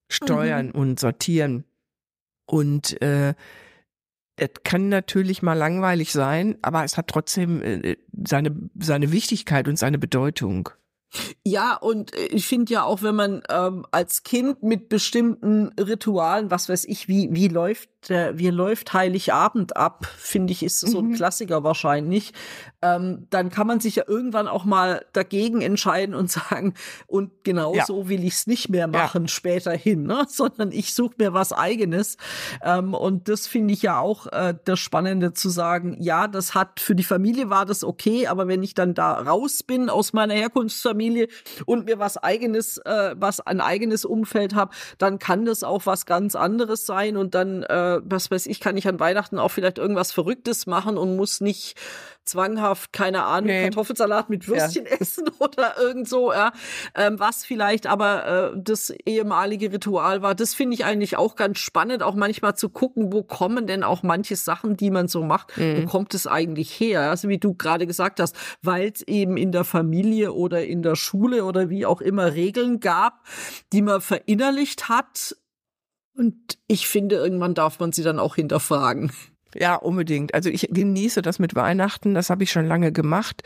steuern 0.09 0.67
mhm. 0.67 0.73
und 0.73 1.01
sortieren. 1.01 1.65
Und 2.47 3.01
äh, 3.03 3.35
das 4.37 4.51
kann 4.65 4.89
natürlich 4.89 5.43
mal 5.43 5.55
langweilig 5.55 6.13
sein, 6.13 6.57
aber 6.63 6.85
es 6.85 6.97
hat 6.97 7.09
trotzdem 7.09 7.63
äh, 7.63 7.97
seine, 8.25 8.57
seine 8.79 9.13
Wichtigkeit 9.13 9.69
und 9.69 9.79
seine 9.79 9.99
Bedeutung. 9.99 10.71
Ja, 11.45 11.75
und 11.77 12.15
äh, 12.15 12.27
ich 12.27 12.47
finde 12.47 12.73
ja 12.73 12.85
auch, 12.85 13.03
wenn 13.03 13.15
man 13.15 13.43
ähm, 13.49 13.87
als 13.91 14.23
Kind 14.23 14.63
mit 14.63 14.89
bestimmten 14.89 15.69
Ritualen, 15.81 16.51
was 16.51 16.69
weiß 16.69 16.85
ich, 16.85 17.09
wie, 17.09 17.29
wie 17.33 17.49
läuft 17.49 17.89
der, 18.09 18.39
wie 18.39 18.51
läuft 18.51 18.93
Heiligabend 18.93 19.77
ab, 19.77 20.07
finde 20.17 20.53
ich, 20.53 20.63
ist 20.63 20.81
so 20.81 21.01
ein 21.01 21.09
mhm. 21.09 21.15
Klassiker 21.15 21.65
wahrscheinlich. 21.65 22.33
Ähm, 22.81 23.27
dann 23.31 23.51
kann 23.51 23.67
man 23.67 23.81
sich 23.81 23.97
ja 23.97 24.05
irgendwann 24.07 24.47
auch 24.47 24.65
mal 24.65 25.05
dagegen 25.13 25.63
entscheiden 25.63 26.15
und 26.15 26.31
sagen, 26.31 26.75
und 27.07 27.43
genau 27.43 27.75
ja. 27.75 27.85
so 27.87 28.09
will 28.09 28.25
ich 28.25 28.35
es 28.35 28.47
nicht 28.47 28.69
mehr 28.69 28.87
machen 28.87 29.23
ja. 29.25 29.29
späterhin, 29.29 30.05
ne? 30.05 30.27
sondern 30.29 30.73
ich 30.73 30.95
suche 30.95 31.15
mir 31.19 31.33
was 31.33 31.53
eigenes. 31.53 32.19
Ähm, 32.63 32.95
und 32.95 33.29
das 33.29 33.47
finde 33.47 33.75
ich 33.75 33.83
ja 33.83 33.99
auch 33.99 34.27
äh, 34.27 34.55
das 34.65 34.79
Spannende 34.79 35.33
zu 35.33 35.49
sagen, 35.49 35.97
ja, 35.99 36.29
das 36.29 36.55
hat 36.55 36.81
für 36.81 36.95
die 36.95 37.03
Familie 37.03 37.51
war 37.51 37.67
das 37.67 37.83
okay, 37.83 38.27
aber 38.27 38.47
wenn 38.47 38.63
ich 38.63 38.75
dann 38.75 38.95
da 38.95 39.13
raus 39.13 39.63
bin 39.63 39.91
aus 39.91 40.13
meiner 40.13 40.35
Herkunftsfamilie 40.35 40.98
und 41.67 41.87
mir 41.87 41.99
was 41.99 42.17
eigenes, 42.17 42.79
äh, 42.79 43.15
was 43.17 43.41
ein 43.41 43.61
eigenes 43.61 44.05
Umfeld 44.05 44.55
habe, 44.55 44.75
dann 44.99 45.19
kann 45.19 45.45
das 45.45 45.63
auch 45.63 45.87
was 45.87 46.07
ganz 46.07 46.35
anderes 46.35 46.87
sein 46.87 47.17
und 47.17 47.35
dann 47.35 47.63
äh, 47.63 48.01
was 48.05 48.31
weiß 48.31 48.47
ich, 48.47 48.61
kann 48.61 48.77
ich 48.77 48.89
an 48.89 49.01
Weihnachten 49.01 49.39
auch 49.39 49.51
vielleicht 49.51 49.79
irgendwas 49.79 50.13
Verrücktes 50.13 50.67
machen 50.67 50.99
und 50.99 51.17
muss 51.17 51.41
nicht 51.41 51.77
zwanghaft, 52.29 52.93
keine 52.93 53.25
Ahnung, 53.25 53.49
nee. 53.49 53.63
Kartoffelsalat 53.63 54.31
mit 54.31 54.47
Würstchen 54.49 54.85
ja. 54.85 54.97
essen 55.01 55.25
oder 55.39 55.79
irgend 55.79 56.09
so, 56.09 56.33
ja. 56.33 56.53
Ähm, 56.95 57.19
was 57.19 57.45
vielleicht 57.45 57.87
aber 57.87 58.53
äh, 58.55 58.61
das 58.63 58.91
ehemalige 59.07 59.73
Ritual 59.73 60.23
war, 60.23 60.35
das 60.35 60.55
finde 60.55 60.75
ich 60.75 60.85
eigentlich 60.85 61.17
auch 61.17 61.37
ganz 61.37 61.59
spannend, 61.59 62.03
auch 62.03 62.15
manchmal 62.15 62.55
zu 62.55 62.69
gucken, 62.69 63.13
wo 63.13 63.23
kommen 63.23 63.67
denn 63.67 63.83
auch 63.83 64.03
manche 64.03 64.37
Sachen, 64.37 64.77
die 64.77 64.91
man 64.91 65.09
so 65.09 65.23
macht, 65.23 65.57
mhm. 65.57 65.83
wo 65.83 65.87
kommt 65.87 66.15
es 66.15 66.27
eigentlich 66.27 66.79
her? 66.79 67.11
Also 67.11 67.29
wie 67.29 67.39
du 67.39 67.55
gerade 67.55 67.87
gesagt 67.87 68.21
hast, 68.21 68.37
weil 68.63 68.93
es 68.95 69.03
eben 69.03 69.37
in 69.37 69.53
der 69.53 69.65
Familie 69.65 70.33
oder 70.33 70.65
in 70.65 70.83
der 70.83 70.97
Schule 70.97 71.45
oder 71.45 71.71
wie 71.71 71.87
auch 71.87 72.01
immer 72.01 72.35
Regeln 72.35 72.81
gab, 72.81 73.25
die 73.73 73.83
man 73.83 74.01
verinnerlicht 74.01 74.89
hat 74.89 75.37
Und 76.15 76.59
ich 76.67 76.89
finde, 76.89 77.17
irgendwann 77.17 77.55
darf 77.55 77.79
man 77.79 77.93
sie 77.93 78.03
dann 78.03 78.19
auch 78.19 78.35
hinterfragen. 78.35 79.13
Ja, 79.55 79.77
unbedingt. 79.77 80.35
Also 80.35 80.51
ich 80.51 80.69
genieße 80.71 81.23
das 81.23 81.39
mit 81.39 81.55
Weihnachten, 81.55 82.15
das 82.15 82.31
habe 82.31 82.45
ich 82.45 82.53
schon 82.53 82.67
lange 82.67 82.93
gemacht 82.93 83.43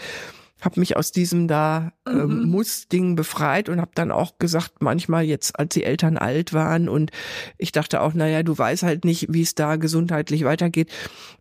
habe 0.63 0.79
mich 0.79 0.97
aus 0.97 1.11
diesem 1.11 1.49
da 1.49 1.93
ähm, 2.07 2.43
mhm. 2.43 2.49
Muss-Ding 2.51 3.17
befreit 3.17 3.69
und 3.69 3.81
habe 3.81 3.91
dann 3.95 4.13
auch 4.13 4.39
gesagt, 4.39 4.75
manchmal 4.81 5.25
jetzt, 5.25 5.59
als 5.59 5.75
die 5.75 5.83
Eltern 5.83 6.17
alt 6.17 6.53
waren 6.53 6.89
und 6.89 7.11
ich 7.59 7.73
dachte 7.73 8.01
auch, 8.01 8.15
naja, 8.15 8.43
du 8.43 8.57
weißt 8.57 8.85
halt 8.85 9.05
nicht, 9.05 9.27
wie 9.33 9.43
es 9.43 9.55
da 9.55 9.77
gesundheitlich 9.77 10.45
weitergeht. 10.45 10.91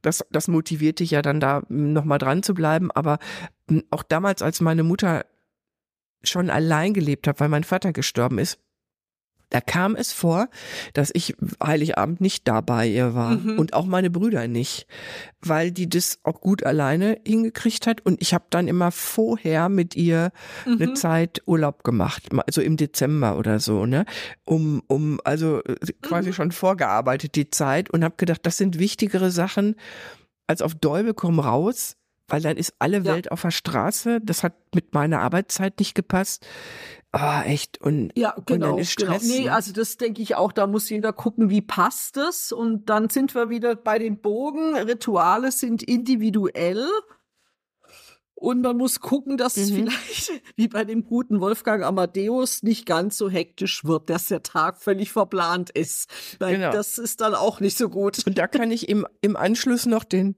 Das, 0.02 0.26
das 0.32 0.48
motiviert 0.48 1.00
dich 1.00 1.12
ja 1.12 1.22
dann 1.22 1.40
da 1.40 1.62
nochmal 1.70 2.18
dran 2.18 2.42
zu 2.42 2.54
bleiben. 2.56 2.92
Aber 2.92 3.20
hm, 3.70 3.84
auch 3.92 4.04
damals, 4.04 4.42
als 4.42 4.60
meine 4.60 4.84
Mutter 4.84 5.26
schon 6.24 6.50
allein 6.50 6.94
gelebt 6.94 7.28
hat, 7.28 7.40
weil 7.40 7.50
mein 7.50 7.64
Vater 7.64 7.94
gestorben 7.94 8.40
ist, 8.40 8.60
da 9.52 9.62
kam 9.62 9.96
es 9.96 10.12
vor, 10.12 10.50
dass 10.94 11.12
ich 11.14 11.36
Heiligabend 11.64 12.22
nicht 12.22 12.48
da 12.48 12.62
bei 12.62 12.88
ihr 12.88 13.14
war 13.14 13.32
mhm. 13.38 13.60
und 13.60 13.74
auch 13.74 13.86
meine 13.86 14.10
Brüder 14.10 14.48
nicht, 14.48 14.88
weil 15.42 15.72
die 15.72 15.88
das 15.88 16.20
auch 16.24 16.42
gut 16.42 16.64
alleine 16.64 17.20
hingekriegt 17.28 17.86
hat 17.86 18.04
und 18.06 18.22
ich 18.22 18.34
habe 18.34 18.46
dann 18.50 18.68
immer 18.68 18.92
vorher 18.92 19.70
mit 19.70 19.96
ihr 19.96 20.32
mhm. 20.66 20.82
eine 20.82 20.94
Zeit 20.94 21.42
Urlaub 21.46 21.84
gemacht, 21.84 22.30
also 22.46 22.62
im 22.62 22.78
Dezember 22.78 23.38
oder 23.38 23.60
so, 23.60 23.86
ne, 23.86 24.06
um 24.46 24.82
um 24.88 25.20
also 25.24 25.62
äh, 25.64 25.76
quasi 26.02 26.30
mhm. 26.30 26.34
schon 26.34 26.52
vorgearbeitet 26.52 27.36
die 27.36 27.50
Zeit 27.50 27.90
und 27.90 28.04
habe 28.04 28.16
gedacht, 28.18 28.42
das 28.44 28.58
sind 28.58 28.80
wichtigere 28.80 29.32
Sachen 29.32 29.76
als 30.48 30.62
auf 30.62 30.76
Däubel 30.76 31.14
komm 31.14 31.40
raus, 31.40 31.98
weil 32.28 32.42
dann 32.42 32.56
ist 32.56 32.74
alle 32.80 33.04
Welt 33.04 33.26
ja. 33.26 33.32
auf 33.32 33.42
der 33.42 33.52
Straße. 33.52 34.20
Das 34.24 34.44
hat 34.44 34.54
mit 34.74 34.94
meiner 34.94 35.20
Arbeitszeit 35.20 35.80
nicht 35.80 35.96
gepasst. 35.96 36.46
Ah, 37.14 37.44
echt. 37.44 37.82
Und, 37.82 38.12
ja, 38.16 38.32
genau, 38.32 38.38
und 38.38 38.50
dann 38.50 38.60
genau, 38.62 38.78
ist 38.78 38.96
genau. 38.96 39.14
Stress. 39.14 39.28
Genau. 39.28 39.42
Nee, 39.42 39.50
also 39.50 39.74
das 39.74 39.98
denke 39.98 40.22
ich 40.22 40.36
auch, 40.36 40.54
da 40.54 40.66
muss 40.66 40.90
jeder 40.90 41.12
gucken, 41.12 41.50
wie 41.50 41.62
passt 41.62 42.16
es. 42.18 42.52
Und 42.54 42.90
dann 42.90 43.10
sind 43.10 43.36
wir 43.36 43.50
wieder 43.50 43.76
bei 43.76 44.00
den 44.00 44.22
Bogen. 44.22 44.76
Rituale 44.76 45.52
sind 45.52 45.84
individuell. 45.84 46.88
Und 48.34 48.62
man 48.62 48.78
muss 48.78 49.02
gucken, 49.02 49.38
dass 49.38 49.58
mhm. 49.58 49.64
es 49.64 49.72
vielleicht, 49.72 50.32
wie 50.56 50.68
bei 50.70 50.86
dem 50.86 51.04
guten 51.04 51.42
Wolfgang 51.42 51.84
Amadeus, 51.84 52.64
nicht 52.64 52.86
ganz 52.86 53.18
so 53.18 53.30
hektisch 53.30 53.84
wird, 53.84 54.10
dass 54.10 54.26
der 54.28 54.42
Tag 54.42 54.82
völlig 54.82 55.12
verplant 55.12 55.70
ist. 55.70 56.10
Weil 56.40 56.56
genau. 56.56 56.72
das 56.72 56.98
ist 56.98 57.22
dann 57.22 57.36
auch 57.36 57.60
nicht 57.60 57.78
so 57.78 57.90
gut. 57.90 58.26
Und 58.26 58.38
da 58.38 58.48
kann 58.48 58.72
ich 58.72 58.88
im, 58.88 59.06
im 59.20 59.36
Anschluss 59.36 59.86
noch 59.86 60.06
den, 60.06 60.38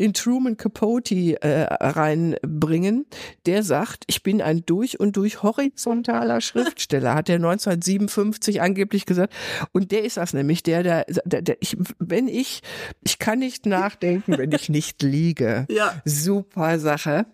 den 0.00 0.14
Truman 0.14 0.56
Capote 0.56 1.40
äh, 1.42 1.62
reinbringen. 1.70 3.06
Der 3.46 3.62
sagt, 3.62 4.04
ich 4.06 4.22
bin 4.22 4.40
ein 4.42 4.64
durch 4.64 4.98
und 4.98 5.16
durch 5.16 5.42
horizontaler 5.42 6.40
Schriftsteller, 6.40 7.14
hat 7.14 7.28
er 7.28 7.36
1957 7.36 8.60
angeblich 8.62 9.06
gesagt. 9.06 9.32
Und 9.72 9.92
der 9.92 10.04
ist 10.04 10.16
das 10.16 10.32
nämlich, 10.32 10.62
der, 10.62 10.82
der, 10.82 11.04
der, 11.24 11.42
der 11.42 11.56
ich, 11.60 11.76
wenn 11.98 12.28
ich, 12.28 12.62
ich 13.02 13.18
kann 13.18 13.38
nicht 13.38 13.66
nachdenken, 13.66 14.38
wenn 14.38 14.52
ich 14.52 14.68
nicht 14.68 15.02
liege. 15.02 15.66
Ja. 15.70 16.00
Super 16.04 16.78
Sache. 16.78 17.26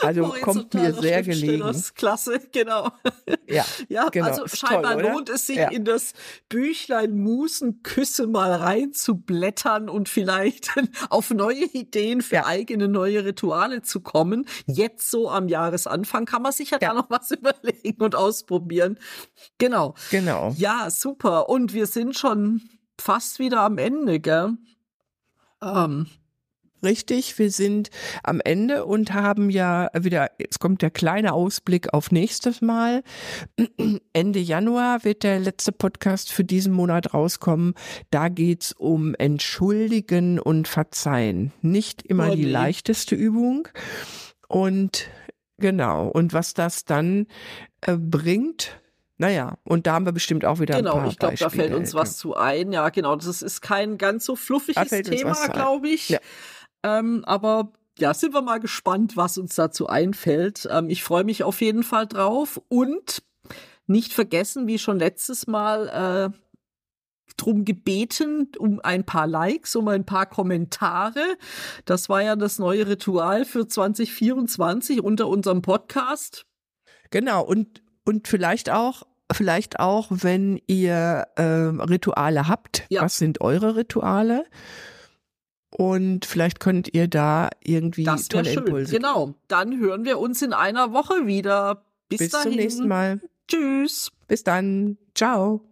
Also 0.00 0.34
kommt 0.42 0.74
mir 0.74 0.92
sehr 0.94 1.22
gelegen. 1.22 1.64
Klasse, 1.94 2.40
genau. 2.52 2.90
Ja, 3.48 3.64
ja 3.88 4.08
genau. 4.08 4.26
also 4.26 4.46
scheinbar 4.46 4.94
toll, 4.94 5.02
lohnt 5.02 5.28
es 5.28 5.46
sich 5.46 5.56
ja. 5.56 5.68
in 5.68 5.84
das 5.84 6.12
Büchlein 6.48 7.16
Musenküsse 7.16 8.26
mal 8.26 8.52
reinzublättern 8.52 9.88
und 9.88 10.08
vielleicht 10.08 10.70
auf 11.10 11.30
neue 11.30 11.64
Ideen 11.64 12.22
für 12.22 12.36
ja. 12.36 12.46
eigene 12.46 12.88
neue 12.88 13.24
Rituale 13.24 13.82
zu 13.82 14.00
kommen. 14.00 14.46
Jetzt 14.66 15.10
so 15.10 15.30
am 15.30 15.48
Jahresanfang 15.48 16.24
kann 16.24 16.42
man 16.42 16.52
sich 16.52 16.70
ja, 16.70 16.78
ja. 16.80 16.88
da 16.88 16.94
noch 16.94 17.10
was 17.10 17.30
überlegen 17.30 18.02
und 18.02 18.14
ausprobieren. 18.14 18.98
Genau. 19.58 19.94
Genau. 20.10 20.54
Ja, 20.56 20.90
super. 20.90 21.48
Und 21.48 21.74
wir 21.74 21.86
sind 21.86 22.16
schon 22.16 22.62
fast 22.98 23.38
wieder 23.38 23.60
am 23.60 23.78
Ende, 23.78 24.20
gell? 24.20 24.56
Ähm, 25.62 26.08
Richtig, 26.84 27.38
wir 27.38 27.50
sind 27.50 27.88
am 28.22 28.42
Ende 28.44 28.84
und 28.84 29.14
haben 29.14 29.48
ja 29.48 29.88
wieder, 29.98 30.30
jetzt 30.38 30.60
kommt 30.60 30.82
der 30.82 30.90
kleine 30.90 31.32
Ausblick 31.32 31.94
auf 31.94 32.12
nächstes 32.12 32.60
Mal. 32.60 33.02
Ende 34.12 34.38
Januar 34.38 35.02
wird 35.02 35.22
der 35.22 35.40
letzte 35.40 35.72
Podcast 35.72 36.30
für 36.30 36.44
diesen 36.44 36.74
Monat 36.74 37.14
rauskommen. 37.14 37.72
Da 38.10 38.28
geht's 38.28 38.72
um 38.72 39.14
Entschuldigen 39.14 40.38
und 40.38 40.68
Verzeihen. 40.68 41.52
Nicht 41.62 42.02
immer 42.02 42.32
oh, 42.32 42.34
die 42.34 42.44
leichteste 42.44 43.14
Übung. 43.14 43.66
Und 44.46 45.08
genau, 45.56 46.08
und 46.08 46.34
was 46.34 46.52
das 46.52 46.84
dann 46.84 47.26
äh, 47.80 47.96
bringt, 47.96 48.78
naja, 49.16 49.58
und 49.62 49.86
da 49.86 49.94
haben 49.94 50.06
wir 50.06 50.12
bestimmt 50.12 50.44
auch 50.44 50.58
wieder 50.58 50.76
genau, 50.76 50.94
ein 50.94 51.00
paar 51.00 51.08
ich 51.08 51.18
glaube, 51.18 51.36
da 51.36 51.48
fällt 51.48 51.72
uns 51.72 51.94
was 51.94 52.16
zu 52.16 52.34
ein. 52.34 52.72
Ja, 52.72 52.88
genau, 52.88 53.14
das 53.14 53.42
ist 53.42 53.60
kein 53.60 53.96
ganz 53.96 54.24
so 54.24 54.34
fluffiges 54.34 54.90
Thema, 54.90 55.48
glaube 55.48 55.88
ich. 55.88 56.08
Ja. 56.08 56.18
Ähm, 56.84 57.24
aber 57.24 57.72
ja, 57.98 58.12
sind 58.12 58.34
wir 58.34 58.42
mal 58.42 58.60
gespannt, 58.60 59.16
was 59.16 59.38
uns 59.38 59.54
dazu 59.54 59.88
einfällt. 59.88 60.68
Ähm, 60.70 60.90
ich 60.90 61.02
freue 61.02 61.24
mich 61.24 61.42
auf 61.42 61.60
jeden 61.60 61.82
Fall 61.82 62.06
drauf 62.06 62.60
und 62.68 63.22
nicht 63.86 64.12
vergessen, 64.12 64.66
wie 64.66 64.78
schon 64.78 64.98
letztes 64.98 65.46
Mal 65.46 66.32
äh, 66.32 66.38
drum 67.36 67.64
gebeten, 67.64 68.48
um 68.58 68.80
ein 68.82 69.04
paar 69.04 69.26
Likes, 69.26 69.74
um 69.76 69.88
ein 69.88 70.04
paar 70.04 70.26
Kommentare. 70.26 71.36
Das 71.84 72.08
war 72.08 72.22
ja 72.22 72.36
das 72.36 72.58
neue 72.58 72.86
Ritual 72.86 73.44
für 73.44 73.66
2024 73.66 75.02
unter 75.02 75.28
unserem 75.28 75.62
Podcast. 75.62 76.46
Genau, 77.10 77.42
und, 77.44 77.82
und 78.04 78.28
vielleicht 78.28 78.70
auch, 78.70 79.04
vielleicht 79.32 79.80
auch, 79.80 80.08
wenn 80.10 80.60
ihr 80.66 81.26
äh, 81.36 81.42
Rituale 81.42 82.48
habt. 82.48 82.84
Ja. 82.88 83.02
Was 83.02 83.18
sind 83.18 83.40
eure 83.40 83.76
Rituale? 83.76 84.44
Und 85.76 86.24
vielleicht 86.24 86.60
könnt 86.60 86.94
ihr 86.94 87.08
da 87.08 87.48
irgendwie 87.64 88.04
das 88.04 88.28
tolle 88.28 88.44
schön. 88.50 88.58
Impulse. 88.64 88.94
Genau. 88.94 89.34
Dann 89.48 89.78
hören 89.80 90.04
wir 90.04 90.20
uns 90.20 90.40
in 90.40 90.52
einer 90.52 90.92
Woche 90.92 91.26
wieder. 91.26 91.84
Bis, 92.08 92.18
Bis 92.18 92.30
dahin. 92.30 92.52
zum 92.52 92.56
nächsten 92.56 92.88
Mal. 92.88 93.20
Tschüss. 93.48 94.12
Bis 94.28 94.44
dann. 94.44 94.98
Ciao. 95.16 95.62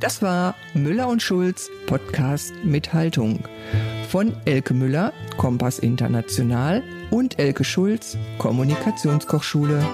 Das 0.00 0.22
war 0.22 0.54
Müller 0.74 1.08
und 1.08 1.22
Schulz 1.22 1.70
Podcast 1.86 2.52
mit 2.64 2.92
Haltung. 2.92 3.44
Von 4.08 4.34
Elke 4.44 4.74
Müller, 4.74 5.12
Kompass 5.36 5.78
International 5.78 6.82
und 7.10 7.38
Elke 7.38 7.64
Schulz, 7.64 8.16
Kommunikationskochschule. 8.38 9.84